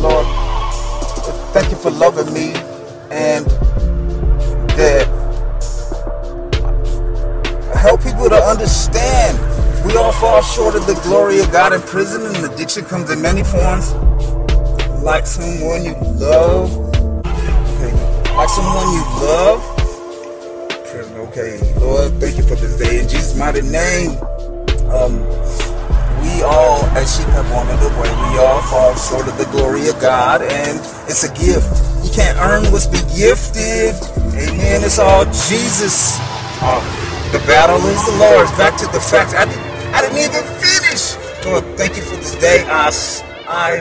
Lord, 0.00 0.26
thank 1.52 1.70
you 1.70 1.76
for 1.76 1.90
loving 1.90 2.32
me 2.32 2.54
and 3.10 3.44
that 4.76 5.06
help 7.76 8.02
people 8.02 8.30
to 8.30 8.36
understand 8.36 9.38
we 9.84 9.94
all 9.96 10.12
fall 10.12 10.40
short 10.42 10.74
of 10.74 10.86
the 10.86 10.98
glory 11.02 11.40
of 11.40 11.52
God 11.52 11.74
in 11.74 11.82
prison 11.82 12.24
and 12.24 12.50
addiction 12.50 12.84
comes 12.86 13.10
in 13.10 13.20
many 13.20 13.44
forms 13.44 13.92
like 15.02 15.26
someone 15.26 15.84
you 15.84 15.94
love 16.16 16.74
okay 17.26 17.92
like 18.34 18.48
someone 18.48 18.88
you 18.92 19.04
love 19.20 19.60
okay 21.28 21.58
Lord 21.78 22.12
thank 22.20 22.36
you 22.36 22.42
for 22.42 22.56
this 22.56 22.76
day 22.78 22.83
Jesus 23.54 23.70
name 23.70 24.10
um 24.90 25.14
we 26.22 26.42
all 26.42 26.82
as 26.96 27.16
sheep 27.16 27.26
have 27.28 27.50
wandered 27.52 27.80
away 27.80 28.10
we 28.30 28.38
all 28.38 28.62
fall 28.62 28.94
short 28.96 29.28
of 29.28 29.38
the 29.38 29.46
glory 29.52 29.88
of 29.88 30.00
God 30.00 30.42
and 30.42 30.78
it's 31.08 31.24
a 31.24 31.32
gift 31.34 31.68
you 32.04 32.10
can't 32.10 32.38
earn 32.38 32.70
what's 32.72 32.86
been 32.86 33.06
gifted 33.14 33.94
amen 34.34 34.82
it's 34.82 34.98
all 34.98 35.24
Jesus 35.24 36.18
uh, 36.66 36.80
the 37.34 37.40
battle 37.40 37.76
is 37.88 38.06
the 38.06 38.16
Lord's. 38.16 38.50
Back 38.52 38.78
to 38.78 38.86
the 38.86 39.00
fact, 39.00 39.34
I, 39.34 39.42
I 39.92 40.00
didn't 40.02 40.18
even 40.18 40.44
finish. 40.62 41.16
Lord, 41.44 41.64
thank 41.76 41.96
you 41.96 42.02
for 42.02 42.16
this 42.16 42.36
day. 42.36 42.64
I, 42.68 42.88
I 43.48 43.80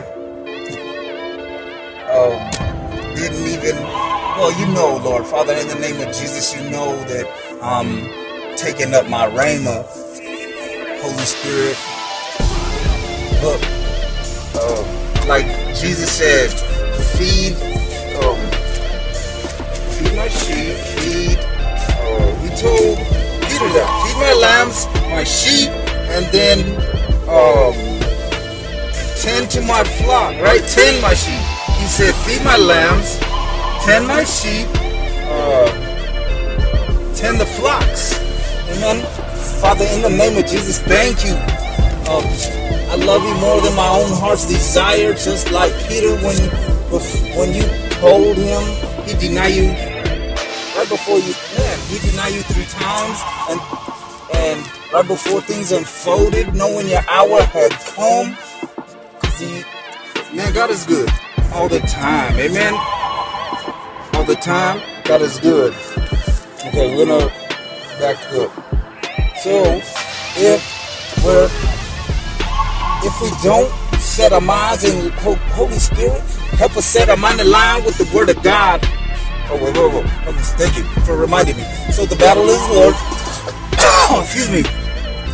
um, 2.10 3.16
didn't 3.16 3.46
even, 3.48 3.76
well, 4.36 4.52
you 4.60 4.66
know, 4.74 4.98
Lord, 5.04 5.28
Father, 5.28 5.54
in 5.54 5.68
the 5.68 5.76
name 5.76 6.02
of 6.02 6.08
Jesus, 6.08 6.56
you 6.56 6.68
know 6.72 6.98
that 7.06 7.30
I'm 7.62 8.23
taking 8.58 8.94
up 8.94 9.08
my 9.10 9.28
rhema. 9.28 9.86
Holy 11.02 11.26
Spirit, 11.26 11.78
look, 13.44 13.62
uh, 14.56 15.28
like 15.28 15.46
Jesus 15.76 16.10
said, 16.12 16.50
feed, 17.18 17.54
um, 18.24 18.40
feed 19.92 20.16
my 20.16 20.28
sheep, 20.30 20.76
feed. 20.96 21.38
Uh, 21.40 22.36
he 22.42 22.50
told 22.56 22.98
Peter 23.44 23.70
that 23.76 23.90
feed 24.04 24.18
my 24.18 24.34
lambs, 24.40 24.88
my 25.10 25.24
sheep, 25.24 25.70
and 26.14 26.26
then 26.32 26.60
um, 27.28 27.74
tend 29.22 29.50
to 29.52 29.62
my 29.62 29.84
flock. 29.84 30.40
Right, 30.42 30.64
tend 30.68 31.02
my 31.02 31.14
sheep. 31.14 31.42
He 31.80 31.88
said, 31.88 32.16
feed 32.24 32.44
my 32.46 32.58
lambs, 32.58 33.20
tend 33.86 34.08
my 34.08 34.24
sheep, 34.24 34.68
uh. 35.28 35.93
Father, 38.84 39.86
in 39.86 40.02
the 40.02 40.10
name 40.10 40.38
of 40.38 40.46
Jesus, 40.46 40.82
thank 40.82 41.24
you. 41.24 41.32
Um, 42.12 42.26
I 42.92 42.96
love 42.96 43.24
you 43.24 43.34
more 43.40 43.62
than 43.62 43.74
my 43.76 43.88
own 43.88 44.12
heart's 44.20 44.46
desire, 44.46 45.14
just 45.14 45.52
like 45.52 45.72
Peter 45.88 46.12
when 46.18 46.36
when 47.40 47.54
you 47.56 47.64
told 48.02 48.36
him 48.36 48.62
he 49.08 49.14
denied 49.18 49.56
you 49.56 49.70
right 50.76 50.88
before 50.90 51.18
you 51.18 51.34
man, 51.58 51.80
he 51.88 51.98
denied 52.12 52.34
you 52.34 52.42
three 52.42 52.66
times 52.66 53.24
and 53.50 53.60
and 54.36 54.92
right 54.92 55.08
before 55.08 55.40
things 55.40 55.72
unfolded, 55.72 56.54
knowing 56.54 56.90
your 56.90 57.04
hour 57.10 57.42
had 57.42 57.72
come. 57.96 58.38
Man, 60.36 60.54
God 60.54 60.72
is 60.72 60.86
good 60.86 61.10
all 61.54 61.70
the 61.70 61.80
time. 61.80 62.38
Amen. 62.38 62.74
All 64.14 64.26
the 64.26 64.36
time, 64.36 64.82
God 65.06 65.22
is 65.22 65.40
good. 65.40 65.74
Okay, 66.68 66.96
we're 66.98 67.06
gonna 67.06 67.28
back 68.00 68.18
up. 68.34 68.73
So 69.44 69.52
if 70.38 70.64
we're 71.22 71.50
if 73.04 73.22
we 73.22 73.30
don't 73.44 73.70
set 74.00 74.32
our 74.32 74.40
minds 74.40 74.86
in 74.86 75.12
Holy 75.52 75.80
Spirit, 75.80 76.22
help 76.56 76.78
us 76.78 76.86
set 76.86 77.10
our 77.10 77.18
mind 77.18 77.42
in 77.42 77.52
line 77.52 77.84
with 77.84 77.98
the 77.98 78.10
Word 78.16 78.30
of 78.30 78.42
God. 78.42 78.80
Oh, 79.50 79.60
wait, 79.62 79.76
wait, 79.76 79.94
wait. 79.94 80.36
Thank 80.56 80.78
you 80.78 80.84
for 81.04 81.18
reminding 81.18 81.58
me. 81.58 81.64
So 81.92 82.06
the 82.06 82.16
battle 82.16 82.46
is 82.46 82.70
Lord. 82.70 82.96
Excuse 84.24 84.50
me. 84.50 84.64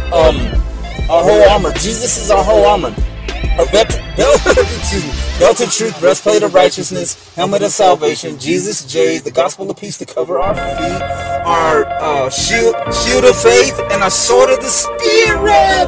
Um, 0.09 0.59
our 1.07 1.21
whole 1.23 1.49
armor. 1.51 1.71
Jesus 1.73 2.17
is 2.17 2.31
our 2.31 2.43
whole 2.43 2.65
armor. 2.65 2.95
Our 3.59 3.65
belt, 3.71 3.89
belt, 4.15 5.61
of 5.61 5.73
truth, 5.73 5.99
breastplate 5.99 6.43
of 6.43 6.53
righteousness, 6.53 7.35
helmet 7.35 7.61
of 7.61 7.71
salvation, 7.71 8.39
Jesus 8.39 8.85
J, 8.85 9.19
the 9.19 9.31
gospel 9.31 9.69
of 9.69 9.77
peace 9.77 9.97
to 9.97 10.05
cover 10.05 10.39
our 10.39 10.55
feet, 10.55 11.01
our 11.45 11.85
uh, 11.85 12.29
shield, 12.29 12.75
shield 12.93 13.25
of 13.25 13.35
faith, 13.35 13.77
and 13.91 14.01
our 14.03 14.09
sword 14.09 14.49
of 14.49 14.59
the 14.59 14.69
spirit. 14.69 15.87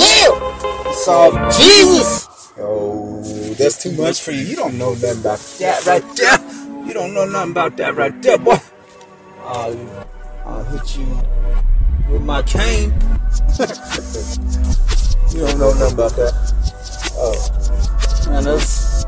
Yeah 0.00 0.52
saw 0.92 1.30
Jesus. 1.50 2.28
Oh, 2.58 3.22
that's 3.58 3.82
too 3.82 3.92
much 3.92 4.20
for 4.20 4.30
you. 4.30 4.42
You 4.42 4.56
don't 4.56 4.78
know 4.78 4.92
nothing 4.92 5.20
about 5.20 5.38
that 5.58 5.86
right 5.86 6.16
there. 6.16 6.86
You 6.86 6.92
don't 6.94 7.14
know 7.14 7.24
nothing 7.24 7.52
about 7.52 7.76
that 7.78 7.96
right 7.96 8.22
there, 8.22 8.38
boy. 8.38 8.56
I'll, 9.42 10.06
I'll 10.44 10.64
hit 10.64 10.98
you 10.98 11.06
with 12.10 12.22
my 12.22 12.42
cane. 12.42 12.92
you 15.30 15.46
don't 15.46 15.58
know 15.58 15.72
nothing 15.74 15.94
about 15.94 16.12
that. 16.16 16.61
Oh, 17.24 18.26
man, 18.30 18.42
that's 18.42 19.04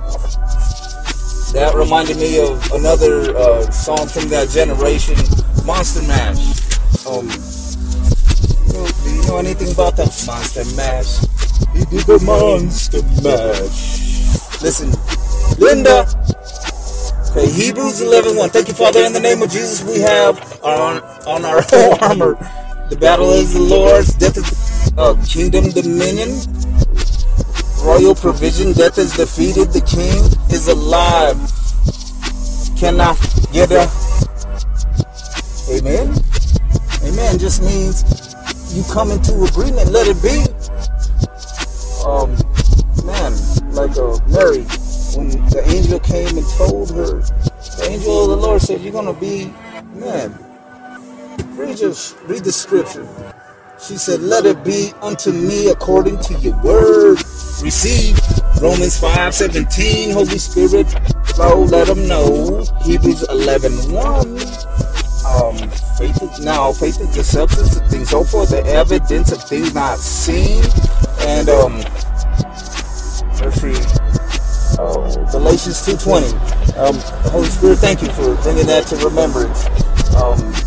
that 1.52 1.74
reminded 1.74 2.16
me 2.16 2.38
of 2.38 2.70
another 2.70 3.36
uh, 3.36 3.68
song 3.72 4.06
from 4.06 4.28
that 4.28 4.50
generation, 4.50 5.16
Monster 5.66 6.06
Mash. 6.06 6.38
Um, 7.06 7.26
do 9.02 9.10
you 9.10 9.26
know 9.26 9.38
anything 9.38 9.72
about 9.72 9.96
that 9.96 10.14
Monster 10.26 10.64
Mash? 10.76 11.18
He 11.74 11.84
did 11.86 12.06
the 12.06 12.22
monster 12.22 13.02
mash. 13.26 14.62
Listen, 14.62 14.94
Linda. 15.58 16.06
Okay, 17.30 17.50
Hebrews 17.50 18.00
11 18.00 18.36
1. 18.36 18.50
Thank 18.50 18.68
you, 18.68 18.74
Father. 18.74 19.00
In 19.00 19.12
the 19.12 19.18
name 19.18 19.42
of 19.42 19.50
Jesus, 19.50 19.82
we 19.82 19.98
have 19.98 20.38
on, 20.62 21.02
on 21.26 21.44
our 21.44 21.64
armor. 22.00 22.38
The 22.90 22.96
battle 22.96 23.30
is 23.30 23.54
the 23.54 23.60
Lord's. 23.60 24.14
Death 24.14 24.36
is 24.36 24.92
uh, 24.96 25.20
kingdom 25.26 25.70
dominion. 25.70 26.38
Royal 27.84 28.14
provision. 28.14 28.72
Death 28.72 28.96
is 28.96 29.14
defeated. 29.14 29.70
The 29.72 29.82
king 29.82 30.24
is 30.50 30.68
alive. 30.68 31.36
Can 32.78 32.98
I 32.98 33.14
get 33.52 33.70
a. 33.70 33.90
Amen. 35.70 36.14
Amen 37.04 37.38
just 37.38 37.62
means 37.62 38.02
you 38.74 38.82
come 38.90 39.10
into 39.10 39.44
agreement. 39.44 39.92
Let 39.92 40.08
it 40.08 40.22
be 40.22 40.44
um, 42.06 42.30
man, 43.04 43.32
like 43.72 43.96
uh, 43.96 44.18
Mary, 44.28 44.64
when 45.16 45.28
the 45.48 45.62
angel 45.66 46.00
came 46.00 46.36
and 46.36 46.46
told 46.56 46.90
her, 46.90 47.20
the 47.20 47.86
angel 47.88 48.24
of 48.24 48.30
the 48.30 48.36
Lord 48.36 48.62
said, 48.62 48.80
"You're 48.80 48.92
gonna 48.92 49.12
be, 49.12 49.52
man." 49.94 50.38
Read 51.56 51.76
just 51.76 52.16
read 52.24 52.44
the 52.44 52.52
scripture. 52.52 53.06
She 53.78 53.96
said, 53.96 54.20
"Let 54.20 54.46
it 54.46 54.64
be 54.64 54.92
unto 55.02 55.32
me 55.32 55.68
according 55.68 56.18
to 56.20 56.34
your 56.40 56.56
word." 56.62 57.18
Receive 57.64 58.20
Romans 58.60 59.00
5 59.00 59.34
17, 59.34 60.10
Holy 60.10 60.36
Spirit 60.36 60.84
flow, 61.34 61.64
let 61.64 61.86
them 61.86 62.06
know. 62.06 62.62
Hebrews 62.82 63.22
11 63.30 63.90
1. 63.90 64.04
Um, 65.24 65.56
faith 65.96 66.22
is 66.22 66.40
now 66.40 66.72
faith 66.72 67.00
is 67.00 67.16
the 67.16 67.24
substance 67.24 67.78
of 67.78 67.88
things 67.88 68.10
hoped 68.10 68.30
for, 68.32 68.44
the 68.44 68.62
evidence 68.66 69.32
of 69.32 69.42
things 69.44 69.72
not 69.72 69.98
seen. 69.98 70.62
And 71.20 71.48
um, 71.48 71.78
let's 73.40 73.58
see, 73.58 73.72
uh, 74.78 75.30
Galatians 75.32 75.80
2:20. 75.86 76.76
Um, 76.76 76.96
Holy 77.32 77.48
Spirit, 77.48 77.78
thank 77.78 78.02
you 78.02 78.08
for 78.08 78.34
bringing 78.42 78.66
that 78.66 78.86
to 78.88 78.96
remembrance. 78.96 79.64
Um, 80.16 80.63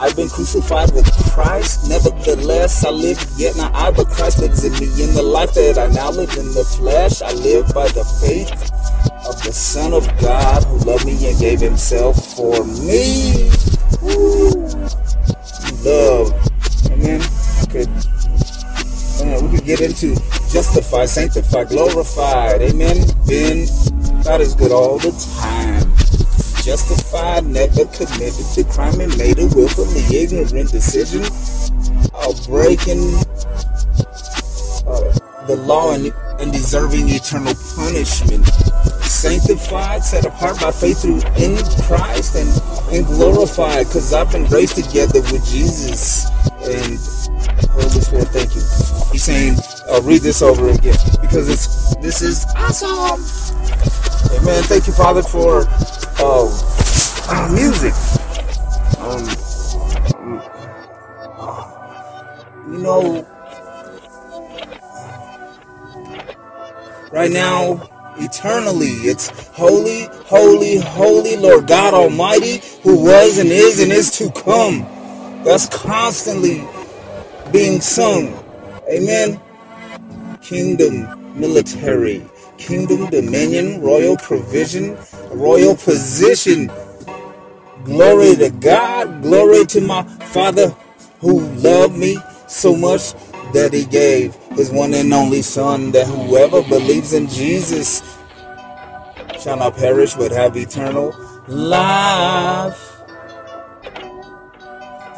I've 0.00 0.16
been 0.16 0.28
crucified 0.28 0.92
with 0.92 1.06
Christ. 1.30 1.88
Nevertheless, 1.88 2.84
I 2.84 2.90
live 2.90 3.24
yet 3.36 3.56
not 3.56 3.74
I, 3.74 3.90
but 3.90 4.08
Christ 4.08 4.40
lives 4.40 4.64
in 4.64 4.72
me. 4.72 4.86
In 5.02 5.14
the 5.14 5.22
life 5.22 5.52
that 5.54 5.78
I 5.78 5.86
now 5.88 6.10
live 6.10 6.36
in 6.36 6.46
the 6.54 6.64
flesh, 6.64 7.22
I 7.22 7.32
live 7.34 7.72
by 7.74 7.86
the 7.88 8.04
faith 8.20 8.50
of 9.28 9.42
the 9.44 9.52
Son 9.52 9.92
of 9.92 10.06
God 10.18 10.64
who 10.64 10.78
loved 10.78 11.06
me 11.06 11.12
and 11.28 11.38
gave 11.38 11.60
himself 11.60 12.34
for 12.34 12.64
me. 12.64 13.50
Woo. 14.02 14.50
Love. 15.84 16.32
Amen. 16.90 17.20
Okay 17.64 17.86
uh, 19.22 19.40
we 19.42 19.56
could 19.56 19.66
get 19.66 19.80
into 19.80 20.14
justified, 20.50 21.08
sanctified, 21.08 21.68
glorified. 21.68 22.62
Amen. 22.62 23.04
Been 23.26 23.66
God 24.24 24.40
is 24.40 24.54
good 24.54 24.72
all 24.72 24.98
the 24.98 25.12
time. 25.40 25.89
Justified, 26.62 27.46
never 27.46 27.84
committed 27.86 28.44
the 28.54 28.68
crime 28.70 29.00
and 29.00 29.16
made 29.16 29.38
a 29.38 29.46
willfully 29.56 30.04
ignorant 30.14 30.70
decision 30.70 31.24
of 32.14 32.36
breaking 32.46 33.00
uh, 34.86 35.46
the 35.46 35.56
law 35.66 35.94
and, 35.94 36.12
and 36.38 36.52
deserving 36.52 37.08
eternal 37.08 37.54
punishment. 37.76 38.46
Sanctified, 39.02 40.04
set 40.04 40.26
apart 40.26 40.60
by 40.60 40.70
faith 40.70 41.02
through 41.02 41.20
in 41.40 41.56
Christ 41.88 42.36
and, 42.36 42.48
and 42.94 43.06
glorified 43.06 43.86
because 43.86 44.12
I've 44.12 44.30
been 44.30 44.44
raised 44.46 44.76
together 44.76 45.20
with 45.32 45.44
Jesus 45.46 46.28
and 46.62 47.00
Holy 47.72 48.00
Spirit, 48.00 48.28
thank 48.28 48.54
you. 48.54 48.62
He's 49.12 49.24
saying, 49.24 49.56
uh, 49.88 50.00
read 50.02 50.22
this 50.22 50.42
over 50.42 50.70
again 50.70 50.96
because 51.20 51.48
it's 51.48 51.96
this 51.96 52.22
is 52.22 52.44
awesome. 52.56 53.20
Amen. 54.36 54.62
Thank 54.64 54.86
you, 54.86 54.92
Father, 54.92 55.22
for 55.22 55.64
uh, 56.22 57.48
music. 57.52 57.94
Um, 58.98 59.24
you 62.70 62.78
know, 62.78 63.26
right 67.12 67.30
now, 67.30 67.88
eternally, 68.18 68.88
it's 69.08 69.28
holy, 69.48 70.04
holy, 70.26 70.76
holy 70.76 71.36
Lord 71.36 71.66
God 71.66 71.94
Almighty, 71.94 72.60
who 72.82 73.02
was 73.02 73.38
and 73.38 73.50
is 73.50 73.80
and 73.80 73.90
is 73.90 74.10
to 74.18 74.30
come. 74.32 74.80
That's 75.44 75.66
constantly 75.66 76.66
being 77.50 77.80
sung. 77.80 78.34
Amen. 78.92 79.40
Kingdom 80.42 81.38
military, 81.38 82.26
kingdom 82.60 83.08
dominion, 83.10 83.80
royal 83.80 84.16
provision, 84.16 84.96
royal 85.30 85.74
position. 85.74 86.70
Glory 87.84 88.36
to 88.36 88.50
God. 88.50 89.22
Glory 89.22 89.64
to 89.66 89.80
my 89.80 90.02
Father 90.32 90.68
who 91.20 91.40
loved 91.56 91.96
me 91.96 92.18
so 92.46 92.76
much 92.76 93.14
that 93.52 93.72
he 93.72 93.84
gave 93.84 94.34
his 94.56 94.70
one 94.70 94.94
and 94.94 95.12
only 95.12 95.42
Son, 95.42 95.90
that 95.92 96.06
whoever 96.06 96.62
believes 96.62 97.12
in 97.14 97.26
Jesus 97.28 98.02
shall 99.40 99.56
not 99.56 99.76
perish 99.76 100.14
but 100.14 100.30
have 100.30 100.56
eternal 100.56 101.14
life. 101.48 102.78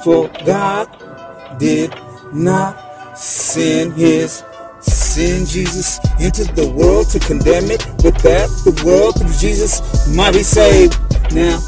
For 0.05 0.29
God 0.45 0.89
did 1.59 1.95
not 2.33 3.19
send 3.19 3.93
his 3.95 4.43
send 5.13 5.47
Jesus 5.47 6.01
into 6.19 6.45
the 6.57 6.73
world 6.73 7.07
to 7.11 7.19
condemn 7.21 7.71
it. 7.71 7.85
With 8.01 8.17
that, 8.25 8.49
the 8.65 8.73
world 8.81 9.21
through 9.21 9.37
Jesus 9.37 9.85
might 10.17 10.33
be 10.33 10.43
saved. 10.43 10.97
Now, 11.37 11.61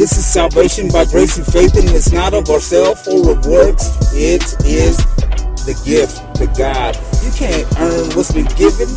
this 0.00 0.16
is 0.16 0.24
salvation 0.24 0.88
by 0.88 1.04
grace 1.04 1.36
and 1.36 1.44
faith, 1.44 1.76
and 1.76 1.84
it's 1.90 2.10
not 2.10 2.32
of 2.32 2.48
ourselves 2.48 3.06
or 3.06 3.36
of 3.36 3.44
works. 3.44 3.92
It 4.16 4.48
is 4.64 4.96
the 5.68 5.76
gift, 5.84 6.24
the 6.40 6.48
God. 6.56 6.96
You 7.20 7.32
can't 7.36 7.68
earn 7.76 8.08
what's 8.16 8.32
been 8.32 8.48
given. 8.56 8.88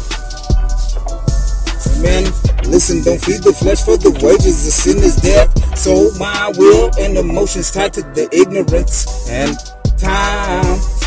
Man, 2.00 2.24
listen, 2.72 3.04
don't 3.04 3.20
feed 3.20 3.44
the 3.44 3.52
flesh 3.52 3.84
for 3.84 4.00
the 4.00 4.16
wages 4.24 4.64
of 4.64 4.72
sin 4.72 5.04
is 5.04 5.18
death. 5.18 5.52
So 5.78 6.08
my 6.16 6.54
will 6.56 6.90
and 6.98 7.18
emotions 7.18 7.70
tied 7.72 7.92
to 8.00 8.02
the 8.16 8.30
ignorance 8.32 9.28
and 9.28 9.60
time 10.00 10.99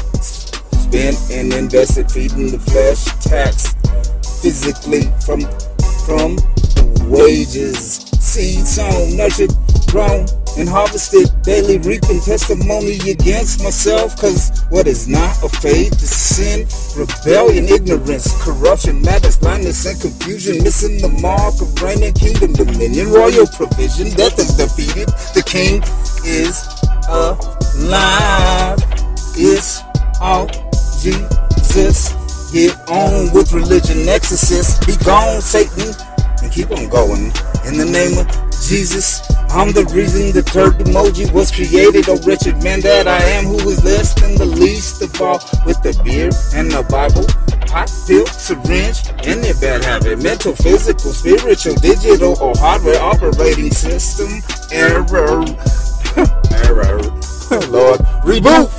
spent 0.93 1.17
and 1.31 1.55
invested 1.55 2.11
feeding 2.11 2.51
the 2.51 2.59
flesh 2.59 3.05
tax 3.25 3.73
physically 4.43 5.09
from 5.25 5.41
from 6.05 6.37
wages. 7.11 8.05
Seed 8.21 8.67
sown 8.67 9.17
nurtured 9.17 9.53
grown 9.89 10.27
and 10.59 10.69
harvested. 10.69 11.31
Daily 11.43 11.79
reaping 11.79 12.21
testimony 12.21 12.99
against 13.09 13.63
myself 13.63 14.21
cause 14.21 14.65
what 14.69 14.87
is 14.87 15.09
not 15.09 15.33
a 15.43 15.49
faith 15.49 15.95
is 15.95 16.11
sin 16.11 16.69
rebellion 16.95 17.69
ignorance 17.69 18.29
corruption 18.45 19.01
madness 19.01 19.39
blindness 19.39 19.87
and 19.87 19.99
confusion. 19.99 20.63
Missing 20.63 21.01
the 21.01 21.09
mark 21.09 21.55
of 21.63 21.73
reigning 21.81 22.13
kingdom 22.13 22.53
dominion 22.53 23.11
royal 23.11 23.47
provision 23.47 24.11
death 24.11 24.39
is 24.39 24.53
defeated. 24.61 25.09
The 25.33 25.43
king 25.47 25.83
is 26.27 26.69
alive. 27.09 28.79
It's 29.35 29.81
all 30.21 30.47
Jesus 31.03 32.15
get 32.53 32.79
on 32.89 33.33
with 33.33 33.53
religion 33.53 34.09
exorcist 34.09 34.87
be 34.87 34.95
gone 35.05 35.41
satan 35.41 35.95
and 36.43 36.53
keep 36.53 36.71
on 36.71 36.89
going 36.89 37.33
in 37.65 37.79
the 37.79 37.85
name 37.85 38.19
of 38.19 38.53
Jesus. 38.63 39.21
I'm 39.51 39.73
the 39.73 39.85
reason 39.93 40.33
the 40.33 40.43
third 40.43 40.75
emoji 40.79 41.31
was 41.33 41.51
created. 41.51 42.09
A 42.09 42.17
wretched 42.25 42.63
man 42.63 42.81
that 42.81 43.09
I 43.09 43.19
am, 43.35 43.45
who 43.45 43.59
is 43.69 43.85
less 43.85 44.15
than 44.15 44.37
the 44.37 44.47
least 44.47 45.03
of 45.03 45.21
all. 45.21 45.39
With 45.67 45.83
the 45.83 45.99
beer 46.05 46.31
and 46.55 46.71
the 46.71 46.83
Bible, 46.87 47.27
pot, 47.67 47.91
pill, 48.07 48.27
syringe, 48.27 49.03
and 49.27 49.45
a 49.45 49.55
bad 49.61 49.85
habit. 49.85 50.23
Mental, 50.23 50.55
physical, 50.55 51.13
spiritual, 51.13 51.75
digital, 51.75 52.39
or 52.41 52.55
hardware 52.57 53.01
operating 53.03 53.71
system 53.71 54.31
error. 54.71 55.03
error. 56.67 57.03
Lord, 57.69 58.01
reboot, 58.25 58.71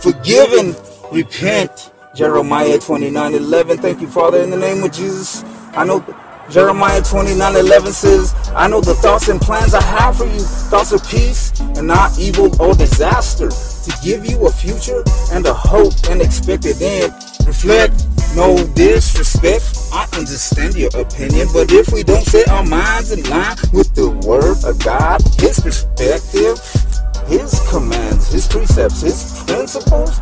forgiven, 0.00 0.76
repent. 1.12 1.92
Jeremiah 2.14 2.78
29 2.78 3.34
11. 3.34 3.78
Thank 3.78 4.00
you, 4.00 4.08
Father, 4.08 4.42
in 4.42 4.50
the 4.50 4.56
name 4.56 4.82
of 4.82 4.92
Jesus. 4.92 5.44
I 5.74 5.84
know. 5.84 6.04
Jeremiah 6.50 7.00
29 7.00 7.56
11 7.56 7.92
says, 7.92 8.34
I 8.48 8.68
know 8.68 8.80
the 8.80 8.94
thoughts 8.94 9.28
and 9.28 9.40
plans 9.40 9.74
I 9.74 9.82
have 9.82 10.18
for 10.18 10.26
you, 10.26 10.40
thoughts 10.40 10.92
of 10.92 11.06
peace 11.08 11.58
and 11.60 11.86
not 11.86 12.18
evil 12.18 12.60
or 12.60 12.74
disaster, 12.74 13.48
to 13.48 13.98
give 14.04 14.26
you 14.26 14.46
a 14.46 14.50
future 14.50 15.02
and 15.32 15.46
a 15.46 15.54
hope 15.54 15.94
and 16.10 16.20
expected 16.20 16.82
end. 16.82 17.14
Reflect, 17.46 17.94
no 18.34 18.56
disrespect. 18.74 19.64
I 19.92 20.06
understand 20.12 20.74
your 20.74 20.90
opinion, 21.00 21.48
but 21.54 21.72
if 21.72 21.92
we 21.92 22.02
don't 22.02 22.24
set 22.24 22.48
our 22.48 22.66
minds 22.66 23.12
in 23.12 23.22
line 23.30 23.56
with 23.72 23.94
the 23.94 24.10
word 24.26 24.62
of 24.64 24.78
God, 24.84 25.22
his 25.40 25.60
perspective, 25.60 26.58
his 27.28 27.60
commands, 27.70 28.32
his 28.32 28.46
precepts, 28.46 29.00
his 29.00 29.42
principles, 29.46 30.18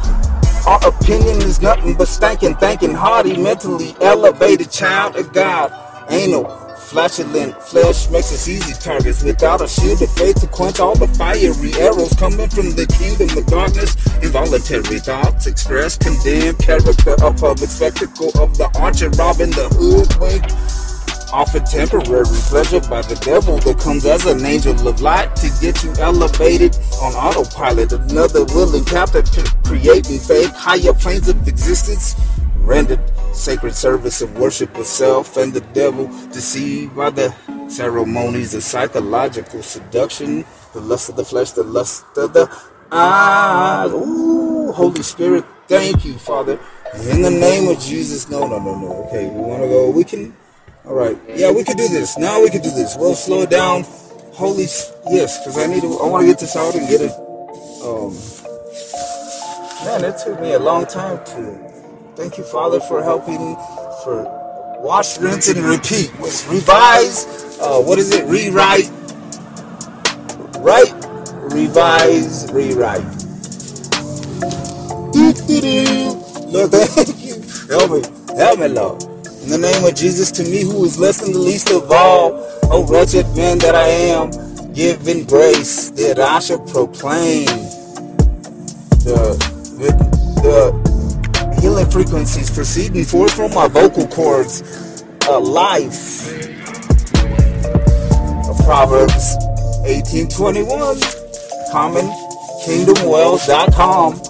our 0.67 0.89
opinion 0.89 1.37
is 1.43 1.61
nothing 1.61 1.95
but 1.95 2.09
stankin', 2.09 2.59
thinking, 2.59 2.95
hardy, 2.95 3.37
mentally 3.37 3.95
elevated 4.01 4.71
child 4.71 5.17
of 5.17 5.33
God. 5.33 5.73
No 6.11 6.45
flatulent 6.77 7.55
flesh 7.63 8.11
makes 8.11 8.33
us 8.33 8.49
easy 8.49 8.75
targets 8.75 9.23
without 9.23 9.61
a 9.61 9.69
shield 9.69 10.03
of 10.03 10.13
faith 10.15 10.41
to 10.41 10.47
quench 10.49 10.81
all 10.81 10.97
the 10.97 11.07
fiery 11.09 11.73
arrows 11.81 12.13
coming 12.15 12.49
from 12.49 12.71
the 12.75 12.87
kingdom 12.99 13.39
of 13.39 13.47
darkness. 13.47 13.95
Involuntary 14.23 14.99
thoughts 14.99 15.47
express 15.47 15.97
condemned 15.97 16.59
character, 16.59 17.15
a 17.23 17.33
public 17.33 17.71
spectacle 17.71 18.33
of 18.41 18.59
the 18.59 18.69
archer 18.79 19.09
robbing 19.11 19.51
the 19.51 19.69
hoodwink. 19.79 20.90
Often 21.33 21.65
temporary 21.65 22.25
pleasure 22.25 22.81
by 22.81 23.03
the 23.03 23.15
devil 23.17 23.59
that 23.59 23.79
comes 23.79 24.05
as 24.05 24.27
an 24.27 24.45
angel 24.45 24.89
of 24.89 25.01
light 25.01 25.37
to 25.37 25.51
get 25.61 25.85
you 25.85 25.93
elevated 25.99 26.77
on 27.01 27.15
autopilot. 27.15 27.93
Another 27.93 28.45
willing 28.47 28.85
captive 28.85 29.31
creating 29.65 30.19
fake 30.19 30.51
higher 30.51 30.93
planes 30.93 31.29
of 31.29 31.47
existence 31.47 32.17
rendered 32.57 33.01
sacred 33.33 33.75
service 33.75 34.21
of 34.23 34.37
worship 34.39 34.77
of 34.77 34.87
self 34.87 35.37
and 35.37 35.53
the 35.53 35.61
devil, 35.73 36.07
deceived 36.33 36.97
by 36.97 37.11
the 37.11 37.33
ceremonies 37.69 38.55
of 38.55 38.63
psychological 38.63 39.63
seduction, 39.63 40.45
the 40.73 40.81
lust 40.81 41.09
of 41.09 41.17
the 41.17 41.25
flesh, 41.25 41.53
the 41.53 41.63
lust 41.63 42.05
of 42.17 42.33
the 42.33 42.51
eyes. 42.91 43.91
Ooh, 43.93 44.73
Holy 44.73 45.03
Spirit, 45.03 45.45
thank 45.69 46.05
you, 46.05 46.19
Father. 46.19 46.59
In 47.09 47.23
the 47.23 47.31
name 47.31 47.69
of 47.69 47.79
Jesus. 47.79 48.29
No, 48.29 48.49
no, 48.49 48.59
no, 48.59 48.77
no. 48.77 49.05
Okay, 49.05 49.29
we 49.29 49.41
want 49.41 49.63
to 49.63 49.69
go. 49.69 49.91
We 49.91 50.03
can. 50.03 50.35
All 50.91 50.97
right. 50.97 51.17
Yeah, 51.29 51.53
we 51.53 51.63
can 51.63 51.77
do 51.77 51.87
this. 51.87 52.19
Now 52.19 52.43
we 52.43 52.51
can 52.51 52.63
do 52.63 52.71
this. 52.71 52.97
We'll 52.99 53.15
slow 53.15 53.43
it 53.43 53.51
down. 53.51 53.85
Holy, 54.35 54.65
yes, 54.65 55.39
because 55.39 55.57
I 55.57 55.69
need 55.69 55.83
to. 55.83 56.01
I 56.01 56.07
want 56.09 56.23
to 56.23 56.27
get 56.27 56.41
this 56.41 56.57
out 56.57 56.75
and 56.75 56.89
get 56.89 57.01
it. 57.01 57.13
Um, 57.87 58.11
man, 59.87 60.03
it 60.05 60.19
took 60.19 60.41
me 60.41 60.55
a 60.55 60.59
long 60.59 60.87
time 60.87 61.25
to 61.27 61.71
Thank 62.17 62.39
you, 62.39 62.43
Father, 62.43 62.81
for 62.81 63.05
helping, 63.05 63.55
for 64.03 64.25
wash, 64.83 65.17
rinse, 65.19 65.49
and 65.49 65.61
repeat. 65.61 66.11
Revise, 66.19 67.25
uh, 67.61 67.81
what 67.81 68.01
is 68.01 68.13
it? 68.13 68.27
Rewrite, 68.27 68.91
write, 70.59 70.93
revise, 71.55 72.51
rewrite. 72.53 73.05
Lord, 76.51 76.71
thank 76.73 77.25
you. 77.25 77.41
Help 77.71 77.93
me. 77.93 78.03
Help 78.37 78.59
me, 78.59 78.69
Lord. 78.69 79.10
In 79.43 79.49
the 79.49 79.59
name 79.59 79.85
of 79.85 79.95
Jesus, 79.95 80.31
to 80.33 80.43
me 80.45 80.63
who 80.63 80.85
is 80.85 80.99
less 80.99 81.21
than 81.23 81.33
the 81.33 81.39
least 81.39 81.71
of 81.71 81.91
all, 81.91 82.33
oh 82.65 82.85
wretched 82.87 83.25
man 83.35 83.57
that 83.61 83.75
I 83.75 83.87
am, 83.87 84.31
given 84.75 85.25
grace 85.25 85.89
that 85.93 86.19
I 86.19 86.41
shall 86.41 86.59
proclaim 86.59 87.47
the, 89.01 89.39
the, 89.81 89.91
the 90.45 90.73
healing 91.61 91.89
frequencies 91.91 92.51
proceeding 92.51 93.05
forth 93.05 93.33
from 93.33 93.55
my 93.55 93.67
vocal 93.67 94.07
cords. 94.09 94.63
A 95.29 95.39
life. 95.39 96.27
Of 98.47 98.59
Proverbs 98.65 99.37
1821. 99.89 100.97
CommonKingdomWealth.com. 101.73 104.21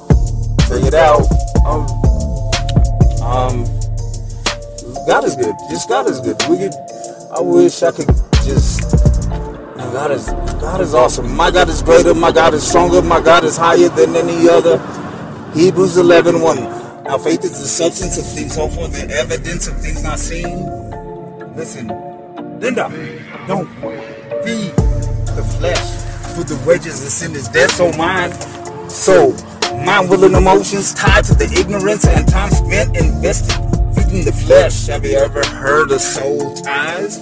Check 0.69 0.83
it 0.85 0.95
out. 0.95 1.27
Um, 1.67 1.87
um, 3.23 3.80
God 5.11 5.25
is 5.25 5.35
good. 5.35 5.57
Just 5.69 5.89
God 5.89 6.09
is 6.09 6.21
good. 6.21 6.41
We 6.49 6.57
could. 6.57 6.73
I 7.37 7.41
wish 7.41 7.83
I 7.83 7.91
could 7.91 8.07
just. 8.45 8.81
God 9.91 10.13
is 10.13 10.27
God 10.63 10.81
is 10.81 10.95
awesome. 10.95 11.35
My 11.35 11.51
God 11.51 11.69
is 11.69 11.83
greater. 11.83 12.15
My 12.15 12.31
God 12.31 12.55
is 12.55 12.65
stronger. 12.65 13.03
My 13.03 13.21
God 13.21 13.43
is 13.43 13.57
higher 13.57 13.89
than 13.89 14.15
any 14.15 14.49
other. 14.49 14.79
Hebrews 15.53 15.97
11 15.97 16.41
1. 16.41 16.57
Now, 17.03 17.19
faith 17.19 17.43
is 17.43 17.59
the 17.59 17.67
substance 17.67 18.19
of 18.19 18.25
things 18.25 18.55
hoped 18.55 18.75
for, 18.75 18.87
the 18.87 19.11
evidence 19.11 19.67
of 19.67 19.81
things 19.81 20.01
not 20.01 20.21
seen. 20.21 20.71
Listen, 21.57 21.89
Linda, 22.61 22.89
don't 23.49 23.67
feed 24.47 24.71
the 25.35 25.43
flesh, 25.59 25.91
for 26.37 26.45
the 26.45 26.63
wages 26.65 27.05
of 27.05 27.11
sin 27.11 27.33
is 27.33 27.49
death. 27.49 27.73
So 27.73 27.91
mind, 27.99 28.33
so 28.89 29.33
mind, 29.85 30.09
will, 30.09 30.23
and 30.23 30.37
emotions 30.37 30.95
tied 30.95 31.25
to 31.25 31.35
the 31.35 31.53
ignorance 31.59 32.07
and 32.07 32.29
time 32.29 32.51
spent 32.53 32.97
invested 32.97 33.80
feeding 34.11 34.25
the 34.25 34.33
flesh. 34.33 34.87
Have 34.87 35.05
you 35.05 35.17
ever 35.17 35.45
heard 35.47 35.91
of 35.93 36.01
soul 36.01 36.55
ties? 36.55 37.19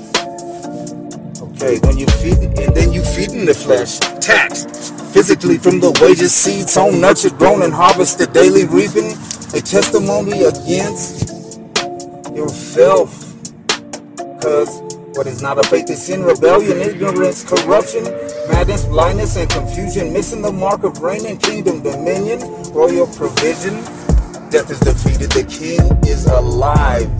Okay, 1.40 1.78
when 1.80 1.98
you 1.98 2.06
feed, 2.06 2.38
and 2.38 2.74
then 2.74 2.92
you 2.92 3.02
feed 3.02 3.32
in 3.32 3.44
the 3.44 3.54
flesh, 3.54 3.98
taxed 4.20 4.94
physically 5.12 5.58
from 5.58 5.80
the 5.80 5.90
wages, 6.00 6.32
seed 6.34 6.68
sown, 6.68 7.00
nurtured, 7.00 7.36
grown, 7.36 7.62
and 7.62 7.74
harvested, 7.74 8.32
daily 8.32 8.64
reaping 8.64 9.12
a 9.54 9.60
testimony 9.60 10.44
against 10.44 11.28
yourself. 12.34 13.34
Because 14.16 14.80
what 15.16 15.26
is 15.26 15.42
not 15.42 15.58
a 15.58 15.68
faith 15.68 15.90
is 15.90 16.02
sin, 16.02 16.22
rebellion, 16.22 16.78
ignorance, 16.78 17.44
corruption, 17.44 18.04
madness, 18.48 18.84
blindness, 18.86 19.36
and 19.36 19.50
confusion, 19.50 20.12
missing 20.12 20.42
the 20.42 20.52
mark 20.52 20.84
of 20.84 21.02
reigning 21.02 21.38
kingdom, 21.38 21.82
dominion, 21.82 22.40
royal 22.72 23.06
provision. 23.08 23.76
Death 24.50 24.70
is 24.70 24.80
defeated, 24.80 25.30
the 25.32 25.44
king 25.44 25.84
is 26.08 26.24
alive. 26.24 27.10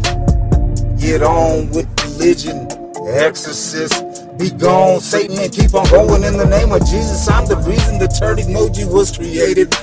Get 0.99 1.23
on 1.23 1.69
with 1.77 1.85
religion, 2.05 2.67
exorcist, 3.05 4.25
be 4.39 4.49
gone, 4.49 5.01
Satan, 5.01 5.37
and 5.37 5.53
keep 5.53 5.75
on 5.75 5.85
going 5.91 6.25
in 6.25 6.39
the 6.39 6.47
name 6.47 6.73
of 6.73 6.81
Jesus. 6.89 7.29
I'm 7.29 7.45
the 7.45 7.59
reason 7.69 7.99
the 7.99 8.09
third 8.09 8.39
emoji 8.39 8.91
was 8.91 9.15
created. 9.15 9.75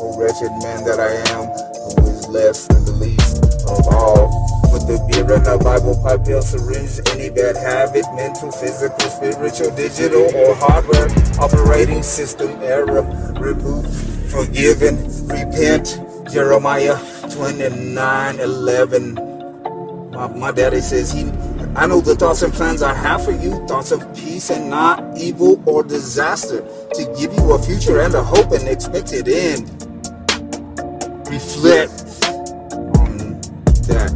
Oh, 0.00 0.16
wretched 0.16 0.48
man 0.64 0.80
that 0.88 0.96
I 0.96 1.12
am 1.36 1.52
who 1.92 2.08
is 2.08 2.26
less 2.28 2.66
than 2.66 2.82
the 2.86 2.92
least 2.92 3.36
of 3.68 3.84
fall. 3.84 4.32
With 4.72 4.88
the 4.88 4.96
beer 5.12 5.28
and 5.28 5.46
a 5.46 5.58
Bible 5.58 6.00
pipe, 6.02 6.24
pill, 6.24 6.40
syringe, 6.40 7.04
any 7.12 7.28
bad 7.28 7.56
habit, 7.56 8.06
mental, 8.16 8.50
physical, 8.50 9.10
spiritual, 9.12 9.76
digital, 9.76 10.24
or 10.34 10.54
hardware, 10.56 11.12
operating 11.36 12.02
system 12.02 12.48
error, 12.62 13.04
reboot, 13.36 13.84
forgiven, 14.32 14.96
repent. 15.28 16.07
Jeremiah 16.30 16.96
29 17.30 18.40
11. 18.40 19.14
My, 20.12 20.26
my 20.28 20.52
daddy 20.52 20.80
says 20.80 21.12
he 21.12 21.24
I 21.76 21.86
know 21.86 22.00
the 22.00 22.16
thoughts 22.16 22.42
and 22.42 22.52
plans 22.52 22.82
I 22.82 22.92
have 22.92 23.24
for 23.24 23.30
you, 23.30 23.64
thoughts 23.66 23.92
of 23.92 24.00
peace 24.16 24.50
and 24.50 24.68
not 24.68 25.16
evil 25.16 25.62
or 25.64 25.84
disaster, 25.84 26.60
to 26.94 27.14
give 27.18 27.32
you 27.34 27.52
a 27.52 27.58
future 27.62 28.00
and 28.00 28.14
a 28.14 28.22
hope 28.22 28.52
and 28.52 28.66
expected 28.66 29.28
end. 29.28 29.70
Reflect 31.30 31.92
on 32.98 33.40
that. 33.86 34.10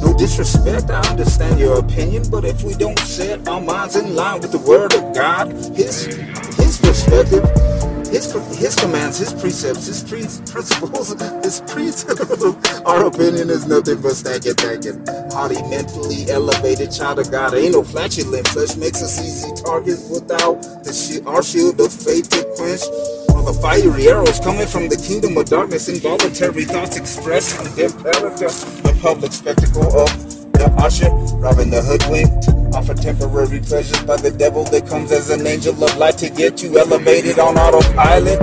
No 0.00 0.16
disrespect, 0.16 0.90
I 0.90 1.06
understand 1.10 1.60
your 1.60 1.78
opinion, 1.78 2.24
but 2.30 2.44
if 2.44 2.64
we 2.64 2.74
don't 2.74 2.98
set 3.00 3.46
our 3.48 3.60
minds 3.60 3.96
in 3.96 4.14
line 4.14 4.40
with 4.40 4.52
the 4.52 4.58
word 4.58 4.94
of 4.94 5.14
God, 5.14 5.52
his 5.76 6.06
his 6.56 6.78
perspective, 6.78 7.44
his 8.12 8.30
his 8.58 8.74
commands, 8.76 9.18
his 9.18 9.32
precepts, 9.32 9.86
his 9.86 10.04
pre- 10.04 10.52
principles, 10.52 11.14
his 11.44 11.60
precepts. 11.66 12.82
Our 12.84 13.06
opinion 13.06 13.48
is 13.48 13.66
nothing 13.66 14.02
but 14.02 14.12
stacking, 14.14 14.54
thinking. 14.54 15.04
Haughty, 15.32 15.60
mentally 15.68 16.30
elevated 16.30 16.92
child 16.92 17.18
of 17.20 17.30
God. 17.30 17.54
Ain't 17.54 17.72
no 17.72 17.82
flatulent 17.82 18.46
flesh 18.48 18.76
makes 18.76 19.02
us 19.02 19.18
easy 19.18 19.50
targets 19.64 20.08
without 20.10 20.60
the 20.84 20.92
shi- 20.92 21.24
our 21.24 21.42
shield 21.42 21.80
of 21.80 21.92
faith 21.92 22.28
to 22.30 22.44
quench. 22.56 22.82
All 23.32 23.44
the 23.50 23.58
fiery 23.60 24.08
arrows 24.08 24.38
coming 24.40 24.66
from 24.66 24.88
the 24.88 24.96
kingdom 24.96 25.36
of 25.38 25.46
darkness, 25.46 25.88
involuntary 25.88 26.64
thoughts 26.64 26.96
expressed, 26.96 27.56
condemned 27.56 27.96
character, 28.04 28.48
the 28.84 28.98
public 29.00 29.32
spectacle 29.32 29.88
of 29.98 30.08
the 30.52 30.70
usher, 30.78 31.10
robbing 31.40 31.70
the 31.70 31.80
hoodwinked, 31.82 32.61
offer 32.74 32.94
temporary 32.94 33.60
pleasures 33.60 34.02
by 34.02 34.16
the 34.16 34.30
devil 34.30 34.64
that 34.64 34.86
comes 34.86 35.12
as 35.12 35.30
an 35.30 35.46
angel 35.46 35.72
of 35.72 35.96
light 35.96 36.18
to 36.18 36.30
get 36.30 36.62
you 36.62 36.78
elevated 36.78 37.38
on 37.38 37.56
autopilot. 37.56 38.40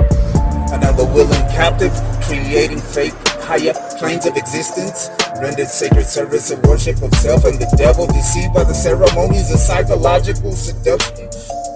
Another 0.72 1.04
willing 1.04 1.44
captive, 1.50 1.92
creating 2.22 2.78
fake 2.78 3.14
higher 3.42 3.74
planes 3.98 4.26
of 4.26 4.36
existence, 4.36 5.10
rendered 5.40 5.66
sacred 5.66 6.06
service 6.06 6.50
and 6.50 6.62
worship 6.64 7.02
of 7.02 7.12
self 7.14 7.44
and 7.44 7.58
the 7.58 7.66
devil, 7.76 8.06
deceived 8.06 8.54
by 8.54 8.62
the 8.62 8.74
ceremonies 8.74 9.52
of 9.52 9.58
psychological 9.58 10.52
seduction. 10.52 11.28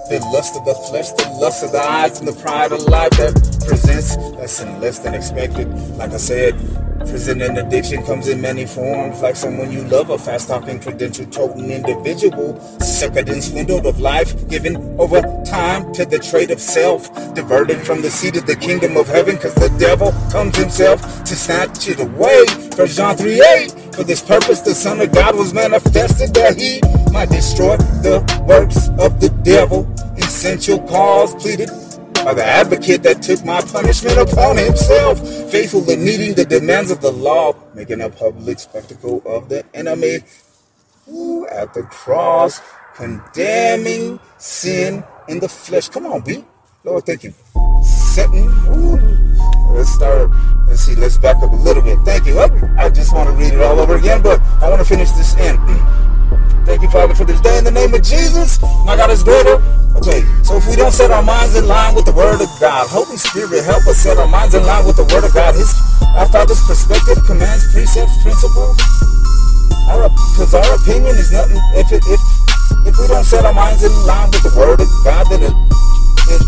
The 0.07 0.19
lust 0.31 0.55
of 0.55 0.63
the 0.65 0.75
flesh, 0.87 1.11
the 1.11 1.27
lust 1.41 1.63
of 1.63 1.71
the 1.71 1.81
eyes, 1.81 2.19
and 2.19 2.27
the 2.27 2.39
pride 2.39 2.71
of 2.71 2.81
life 2.83 3.11
that 3.17 3.33
presents 3.67 4.15
less 4.37 4.61
and 4.61 4.79
less 4.79 4.99
than 4.99 5.15
expected. 5.15 5.67
Like 5.97 6.11
I 6.11 6.17
said, 6.17 6.53
Prison 6.99 7.41
and 7.41 7.57
addiction 7.57 8.03
comes 8.03 8.27
in 8.27 8.39
many 8.39 8.65
forms, 8.65 9.21
like 9.21 9.35
someone 9.35 9.71
you 9.71 9.83
love, 9.83 10.09
a 10.09 10.17
fast 10.17 10.47
talking, 10.47 10.79
credential 10.79 11.25
toting 11.25 11.71
individual, 11.71 12.53
suckered 12.79 13.29
and 13.29 13.43
swindled 13.43 13.85
of 13.85 13.99
life, 13.99 14.47
given 14.49 14.77
over 14.99 15.21
time 15.45 15.91
to 15.93 16.05
the 16.05 16.17
trade 16.17 16.51
of 16.51 16.59
self, 16.59 17.13
diverted 17.33 17.81
from 17.81 18.01
the 18.01 18.09
seat 18.09 18.37
of 18.37 18.45
the 18.45 18.55
kingdom 18.55 18.95
of 18.95 19.07
heaven, 19.07 19.35
because 19.35 19.53
the 19.55 19.69
devil 19.77 20.11
comes 20.31 20.55
himself 20.57 21.01
to 21.25 21.35
snatch 21.35 21.87
it 21.89 21.99
away. 21.99 22.45
First 22.75 22.97
John 22.97 23.17
3 23.17 23.41
8. 23.41 23.95
For 23.95 24.03
this 24.03 24.21
purpose, 24.21 24.61
the 24.61 24.73
Son 24.73 25.01
of 25.01 25.11
God 25.13 25.35
was 25.35 25.53
manifested 25.53 26.33
that 26.33 26.57
he 26.57 26.81
might 27.11 27.29
destroy 27.29 27.77
the 27.77 28.19
works 28.47 28.89
of 28.99 29.19
the 29.19 29.29
devil. 29.43 29.91
Essential 30.17 30.79
cause 30.87 31.35
pleaded 31.35 31.69
the 32.33 32.43
advocate 32.43 33.03
that 33.03 33.21
took 33.21 33.43
my 33.45 33.61
punishment 33.61 34.17
upon 34.17 34.57
himself, 34.57 35.19
faithful 35.51 35.87
in 35.89 36.03
meeting 36.03 36.33
the 36.33 36.45
demands 36.45 36.91
of 36.91 37.01
the 37.01 37.11
law, 37.11 37.53
making 37.73 38.01
a 38.01 38.09
public 38.09 38.59
spectacle 38.59 39.21
of 39.25 39.49
the 39.49 39.63
enemy 39.73 40.19
Ooh, 41.07 41.45
at 41.47 41.73
the 41.73 41.83
cross, 41.83 42.61
condemning 42.95 44.19
sin 44.37 45.03
in 45.27 45.39
the 45.39 45.47
flesh. 45.47 45.87
Come 45.89 46.07
on, 46.07 46.21
B. 46.21 46.43
Lord, 46.83 47.05
thank 47.05 47.23
you. 47.23 47.33
Setting. 47.83 48.49
Let's 49.71 49.91
start. 49.91 50.31
Let's 50.67 50.81
see. 50.81 50.95
Let's 50.95 51.17
back 51.17 51.37
up 51.37 51.51
a 51.51 51.55
little 51.55 51.83
bit. 51.83 51.99
Thank 51.99 52.25
you. 52.25 52.39
I 52.39 52.89
just 52.89 53.13
want 53.13 53.29
to 53.29 53.35
read 53.35 53.53
it 53.53 53.61
all 53.61 53.79
over 53.79 53.97
again, 53.97 54.23
but 54.23 54.41
I 54.61 54.69
want 54.69 54.79
to 54.81 54.85
finish 54.85 55.11
this 55.11 55.35
in. 55.35 55.55
Thank 56.65 56.81
you, 56.81 56.89
Father, 56.89 57.13
for 57.13 57.25
this 57.25 57.39
day 57.41 57.57
in 57.57 57.63
the 57.63 57.71
name 57.71 57.93
of 57.93 58.01
Jesus. 58.01 58.61
My 58.85 58.95
God 58.95 59.11
is 59.11 59.23
greater. 59.23 59.61
Okay, 59.95 60.27
so 60.43 60.57
if 60.57 60.67
we 60.67 60.75
don't 60.75 60.91
set 60.91 61.11
our 61.11 61.23
minds 61.23 61.55
in 61.55 61.67
line 61.67 61.95
with 61.95 62.05
the 62.05 62.11
Word 62.11 62.41
of 62.41 62.51
God, 62.59 62.87
Holy 62.89 63.15
Spirit, 63.15 63.63
help 63.63 63.85
us 63.87 64.03
set 64.03 64.17
our 64.17 64.27
minds 64.27 64.53
in 64.53 64.63
line 64.65 64.85
with 64.85 64.97
the 64.97 65.07
Word 65.13 65.23
of 65.23 65.33
God. 65.33 65.55
His, 65.55 65.71
our 66.17 66.27
Father's 66.27 66.59
perspective, 66.67 67.23
commands, 67.25 67.71
precepts, 67.71 68.21
principles. 68.21 68.75
Because 70.35 70.53
our, 70.53 70.65
our, 70.65 70.75
opinion 70.75 71.15
is 71.15 71.31
nothing. 71.31 71.61
If 71.77 71.91
it, 71.93 72.03
if 72.09 72.19
if 72.85 72.97
we 72.97 73.07
don't 73.07 73.23
set 73.23 73.45
our 73.45 73.53
minds 73.53 73.83
in 73.83 73.93
line 74.05 74.29
with 74.31 74.43
the 74.43 74.53
Word 74.57 74.81
of 74.81 74.89
God, 75.05 75.29
then 75.29 75.43
it, 75.45 75.53
it 75.53 76.41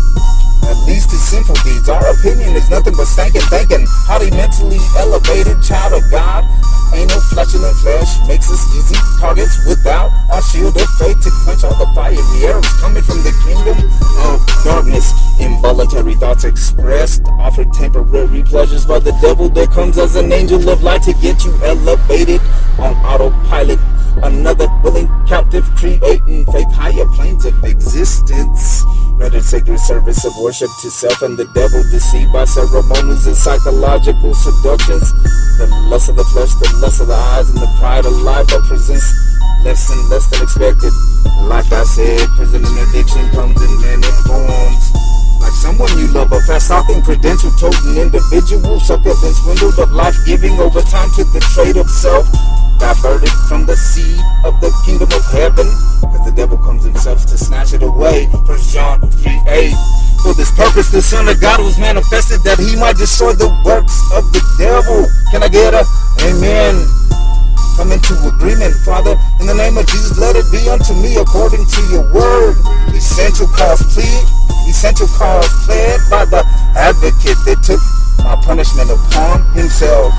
at 0.64 0.78
least 0.86 1.10
his 1.10 1.22
sinful 1.22 1.56
deeds. 1.64 1.88
Our 1.88 2.14
opinion 2.14 2.56
is 2.56 2.70
nothing 2.70 2.94
but 2.96 3.06
stinking 3.06 3.46
thinking. 3.52 3.84
Highly 4.06 4.30
mentally 4.30 4.80
elevated 4.98 5.62
child 5.62 5.94
of 5.94 6.04
God. 6.10 6.44
Ain't 6.94 7.10
no 7.10 7.20
flesh 7.20 7.52
flatulent 7.52 7.76
flesh 7.76 8.26
makes 8.26 8.50
us 8.50 8.64
easy 8.74 8.96
targets 9.20 9.64
without 9.66 10.10
our 10.30 10.42
shield 10.42 10.76
of 10.76 10.88
faith 10.98 11.20
to 11.22 11.30
quench 11.44 11.62
all 11.64 11.74
the 11.76 11.86
fire. 11.94 12.16
fiery 12.16 12.46
arrows 12.46 12.66
coming 12.80 13.02
from 13.02 13.18
the 13.22 13.32
kingdom 13.44 13.76
of 14.24 14.40
darkness. 14.64 15.12
Involuntary 15.38 16.14
thoughts 16.14 16.44
expressed, 16.44 17.22
offer 17.38 17.64
temporary 17.66 18.42
pleasures 18.42 18.84
by 18.86 18.98
the 18.98 19.12
devil 19.20 19.48
that 19.50 19.70
comes 19.70 19.98
as 19.98 20.16
an 20.16 20.32
angel 20.32 20.68
of 20.68 20.82
light 20.82 21.02
to 21.02 21.12
get 21.14 21.44
you 21.44 21.52
elevated 21.62 22.40
on 22.78 22.94
autopilot. 23.04 23.78
Another 24.22 24.66
willing 24.82 25.06
captive 25.26 25.64
creating 25.76 26.44
faith 26.46 26.72
higher 26.72 27.06
planes 27.14 27.44
of 27.44 27.54
existence 27.62 28.82
rendered 29.14 29.42
sacred 29.42 29.78
service 29.78 30.24
of 30.24 30.32
worship 30.42 30.70
to 30.82 30.90
self 30.90 31.22
and 31.22 31.36
the 31.36 31.46
devil, 31.54 31.82
deceived 31.90 32.32
by 32.32 32.44
ceremonies 32.44 33.26
and 33.26 33.36
psychological 33.36 34.34
seductions. 34.34 35.12
The 35.58 35.66
lust 35.90 36.08
of 36.08 36.16
the 36.16 36.24
flesh, 36.24 36.54
the 36.54 36.70
lust 36.82 37.00
of 37.00 37.08
the 37.08 37.14
eyes, 37.14 37.50
and 37.50 37.58
the 37.58 37.70
pride 37.78 38.06
of 38.06 38.14
life 38.22 38.46
that 38.48 38.62
presents 38.66 39.06
less 39.62 39.90
and 39.90 40.02
less 40.10 40.26
than 40.30 40.42
expected. 40.42 40.94
Like 41.46 41.70
I 41.70 41.82
said, 41.84 42.26
prison 42.34 42.62
and 42.64 42.78
addiction 42.90 43.22
comes 43.30 43.58
in 43.58 43.72
many 43.82 44.10
forms. 44.26 44.82
Like 45.42 45.54
someone 45.54 45.90
you 45.98 46.06
love, 46.10 46.30
a 46.30 46.40
fast 46.42 46.70
talking, 46.70 47.02
credential 47.02 47.50
toting 47.58 47.98
individual, 47.98 48.78
suckered 48.82 49.18
and 49.22 49.34
swindled 49.34 49.78
of 49.78 49.90
life, 49.90 50.18
giving 50.26 50.58
over 50.58 50.82
time 50.82 51.10
to 51.18 51.22
the 51.34 51.42
trade 51.54 51.76
of 51.76 51.90
self 51.90 52.26
diverted 52.78 53.30
from 53.50 53.66
the 53.66 53.76
seed 53.76 54.22
of 54.44 54.58
the 54.60 54.70
kingdom 54.86 55.10
of 55.10 55.24
heaven. 55.30 55.66
Because 56.00 56.24
the 56.24 56.34
devil 56.34 56.56
comes 56.58 56.84
himself 56.84 57.26
to 57.26 57.36
snatch 57.36 57.74
it 57.74 57.82
away. 57.82 58.30
First 58.46 58.72
John 58.72 59.00
3 59.00 59.42
8. 59.46 59.74
For 60.22 60.34
this 60.34 60.50
purpose, 60.50 60.90
the 60.90 61.02
Son 61.02 61.28
of 61.28 61.40
God 61.40 61.60
was 61.60 61.78
manifested 61.78 62.42
that 62.42 62.58
he 62.58 62.74
might 62.74 62.96
destroy 62.96 63.34
the 63.34 63.50
works 63.62 63.98
of 64.14 64.26
the 64.34 64.42
devil. 64.58 65.06
Can 65.30 65.42
I 65.42 65.48
get 65.48 65.74
a 65.74 65.86
amen? 66.26 66.74
Come 67.78 67.94
into 67.94 68.18
agreement, 68.26 68.74
Father. 68.82 69.14
In 69.38 69.46
the 69.46 69.54
name 69.54 69.78
of 69.78 69.86
Jesus, 69.86 70.18
let 70.18 70.34
it 70.34 70.46
be 70.50 70.66
unto 70.66 70.94
me 70.98 71.14
according 71.14 71.62
to 71.62 71.80
your 71.94 72.02
word. 72.10 72.58
Essential 72.90 73.46
cause 73.54 73.78
plead, 73.94 74.24
essential 74.66 75.06
cause 75.14 75.46
pled 75.62 76.02
by 76.10 76.26
the 76.26 76.42
advocate 76.74 77.38
that 77.46 77.62
took 77.62 77.78
my 78.26 78.34
punishment 78.42 78.90
upon 78.90 79.46
himself 79.54 80.10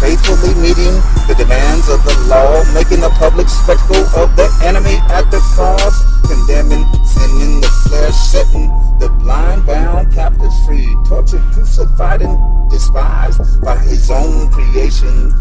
faithfully 0.00 0.54
meeting 0.60 0.94
the 1.26 1.34
demands 1.36 1.88
of 1.88 2.02
the 2.04 2.14
law, 2.28 2.62
making 2.74 3.02
a 3.04 3.10
public 3.16 3.48
spectacle 3.48 4.04
of 4.16 4.34
the 4.36 4.48
enemy 4.64 4.96
at 5.08 5.30
the 5.30 5.40
cross, 5.54 5.94
condemning 6.26 6.84
sin 7.04 7.30
in 7.40 7.60
the 7.60 7.70
flesh, 7.88 8.14
setting 8.14 8.68
the 8.98 9.08
blind 9.20 9.64
bound 9.66 10.12
captives 10.12 10.54
free, 10.66 10.88
tortured, 11.06 11.42
crucified, 11.52 12.22
and 12.22 12.70
despised 12.70 13.40
by 13.62 13.76
his 13.78 14.10
own 14.10 14.50
creation. 14.50 15.32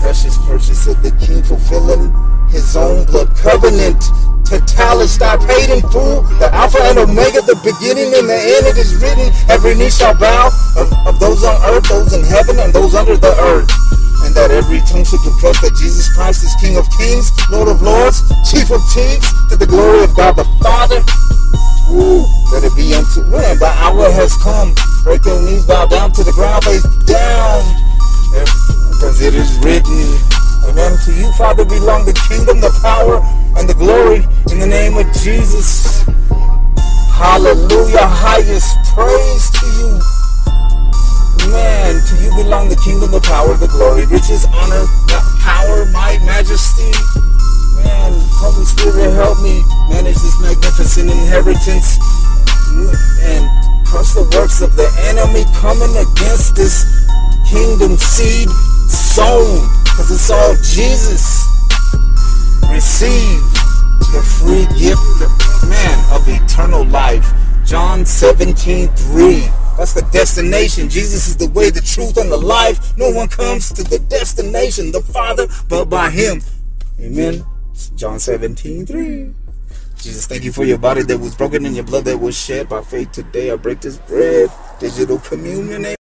Precious 0.00 0.36
purchase 0.46 0.86
of 0.86 1.02
the 1.02 1.10
king 1.24 1.42
fulfilling 1.42 2.10
his 2.48 2.76
own 2.76 3.04
blood 3.06 3.34
covenant. 3.36 4.00
Tetelestai 4.46 5.42
paid 5.42 5.74
in 5.74 5.82
full, 5.90 6.22
the 6.38 6.46
Alpha 6.54 6.78
and 6.86 6.98
Omega, 6.98 7.42
the 7.42 7.58
beginning 7.66 8.14
and 8.14 8.30
the 8.30 8.38
end. 8.38 8.64
It 8.70 8.78
is 8.78 8.94
written, 9.02 9.34
every 9.50 9.74
knee 9.74 9.90
shall 9.90 10.14
bow 10.14 10.54
of, 10.78 10.86
of 11.02 11.18
those 11.18 11.42
on 11.42 11.58
earth, 11.74 11.88
those 11.88 12.14
in 12.14 12.22
heaven, 12.22 12.58
and 12.62 12.72
those 12.72 12.94
under 12.94 13.16
the 13.16 13.34
earth. 13.42 13.66
And 14.22 14.34
that 14.38 14.54
every 14.54 14.78
tongue 14.86 15.02
should 15.02 15.22
confess 15.26 15.58
that 15.66 15.74
Jesus 15.74 16.06
Christ 16.14 16.46
is 16.46 16.54
King 16.62 16.78
of 16.78 16.86
kings, 16.94 17.34
Lord 17.50 17.66
of 17.66 17.82
lords, 17.82 18.22
Chief 18.46 18.70
of 18.70 18.82
chiefs, 18.94 19.34
to 19.50 19.56
the 19.58 19.66
glory 19.66 20.04
of 20.04 20.14
God 20.14 20.38
the 20.38 20.46
Father. 20.62 21.02
Let 22.52 22.62
it 22.62 22.74
be 22.74 22.94
unto 22.94 23.22
when 23.30 23.58
the 23.58 23.70
hour 23.82 24.10
has 24.14 24.34
come. 24.38 24.74
Break 25.02 25.24
your 25.24 25.42
knees, 25.42 25.66
bow 25.66 25.86
down 25.86 26.12
to 26.12 26.22
the 26.22 26.32
ground, 26.32 26.64
face 26.64 26.86
down. 27.06 27.62
Because 28.94 29.20
it 29.22 29.34
is 29.34 29.58
written, 29.58 30.35
Amen. 30.66 30.98
To 31.04 31.12
you, 31.12 31.30
Father, 31.32 31.64
belong 31.64 32.04
the 32.04 32.12
kingdom, 32.28 32.60
the 32.60 32.74
power, 32.82 33.22
and 33.56 33.68
the 33.68 33.74
glory 33.74 34.26
in 34.50 34.58
the 34.58 34.66
name 34.66 34.98
of 34.98 35.06
Jesus. 35.14 36.02
Hallelujah. 37.14 38.02
Highest 38.02 38.76
praise 38.92 39.48
to 39.56 39.66
you. 39.78 39.90
Man, 41.48 42.02
to 42.10 42.14
you 42.18 42.30
belong 42.34 42.68
the 42.68 42.76
kingdom, 42.82 43.10
the 43.10 43.22
power, 43.22 43.54
the 43.54 43.68
glory, 43.68 44.04
riches, 44.06 44.44
honor, 44.50 44.84
the 45.06 45.20
power, 45.40 45.86
might, 45.94 46.18
majesty. 46.26 46.90
Man, 47.80 48.12
Holy 48.42 48.66
Spirit, 48.66 49.14
help 49.14 49.38
me 49.40 49.62
manage 49.88 50.18
this 50.18 50.36
magnificent 50.42 51.08
inheritance 51.08 51.96
and 53.22 53.46
crush 53.86 54.12
the 54.12 54.28
works 54.34 54.60
of 54.60 54.74
the 54.74 54.90
enemy 55.08 55.46
coming 55.56 55.94
against 55.96 56.56
this 56.56 56.84
kingdom 57.48 57.96
seed 57.96 58.50
sown. 58.90 59.85
Because 59.96 60.10
it's 60.10 60.30
all 60.30 60.54
Jesus. 60.56 61.42
Receive 62.68 63.40
the 64.12 64.20
free 64.20 64.66
gift, 64.78 65.00
man, 65.70 66.14
of 66.14 66.28
eternal 66.28 66.84
life. 66.84 67.32
John 67.64 68.04
17, 68.04 68.88
3. 68.88 69.40
That's 69.78 69.94
the 69.94 70.06
destination. 70.12 70.90
Jesus 70.90 71.28
is 71.28 71.36
the 71.38 71.48
way, 71.48 71.70
the 71.70 71.80
truth, 71.80 72.18
and 72.18 72.30
the 72.30 72.36
life. 72.36 72.94
No 72.98 73.10
one 73.10 73.28
comes 73.28 73.72
to 73.72 73.82
the 73.82 73.98
destination, 73.98 74.92
the 74.92 75.00
Father, 75.00 75.46
but 75.70 75.86
by 75.86 76.10
Him. 76.10 76.42
Amen. 77.00 77.42
John 77.94 78.20
17, 78.20 78.84
3. 78.84 79.32
Jesus, 79.96 80.26
thank 80.26 80.44
you 80.44 80.52
for 80.52 80.66
your 80.66 80.76
body 80.76 81.04
that 81.04 81.16
was 81.16 81.34
broken 81.34 81.64
and 81.64 81.74
your 81.74 81.86
blood 81.86 82.04
that 82.04 82.18
was 82.18 82.38
shed 82.38 82.68
by 82.68 82.82
faith 82.82 83.12
today. 83.12 83.50
I 83.50 83.56
break 83.56 83.80
this 83.80 83.96
bread. 83.96 84.50
Digital 84.78 85.18
communion. 85.20 85.95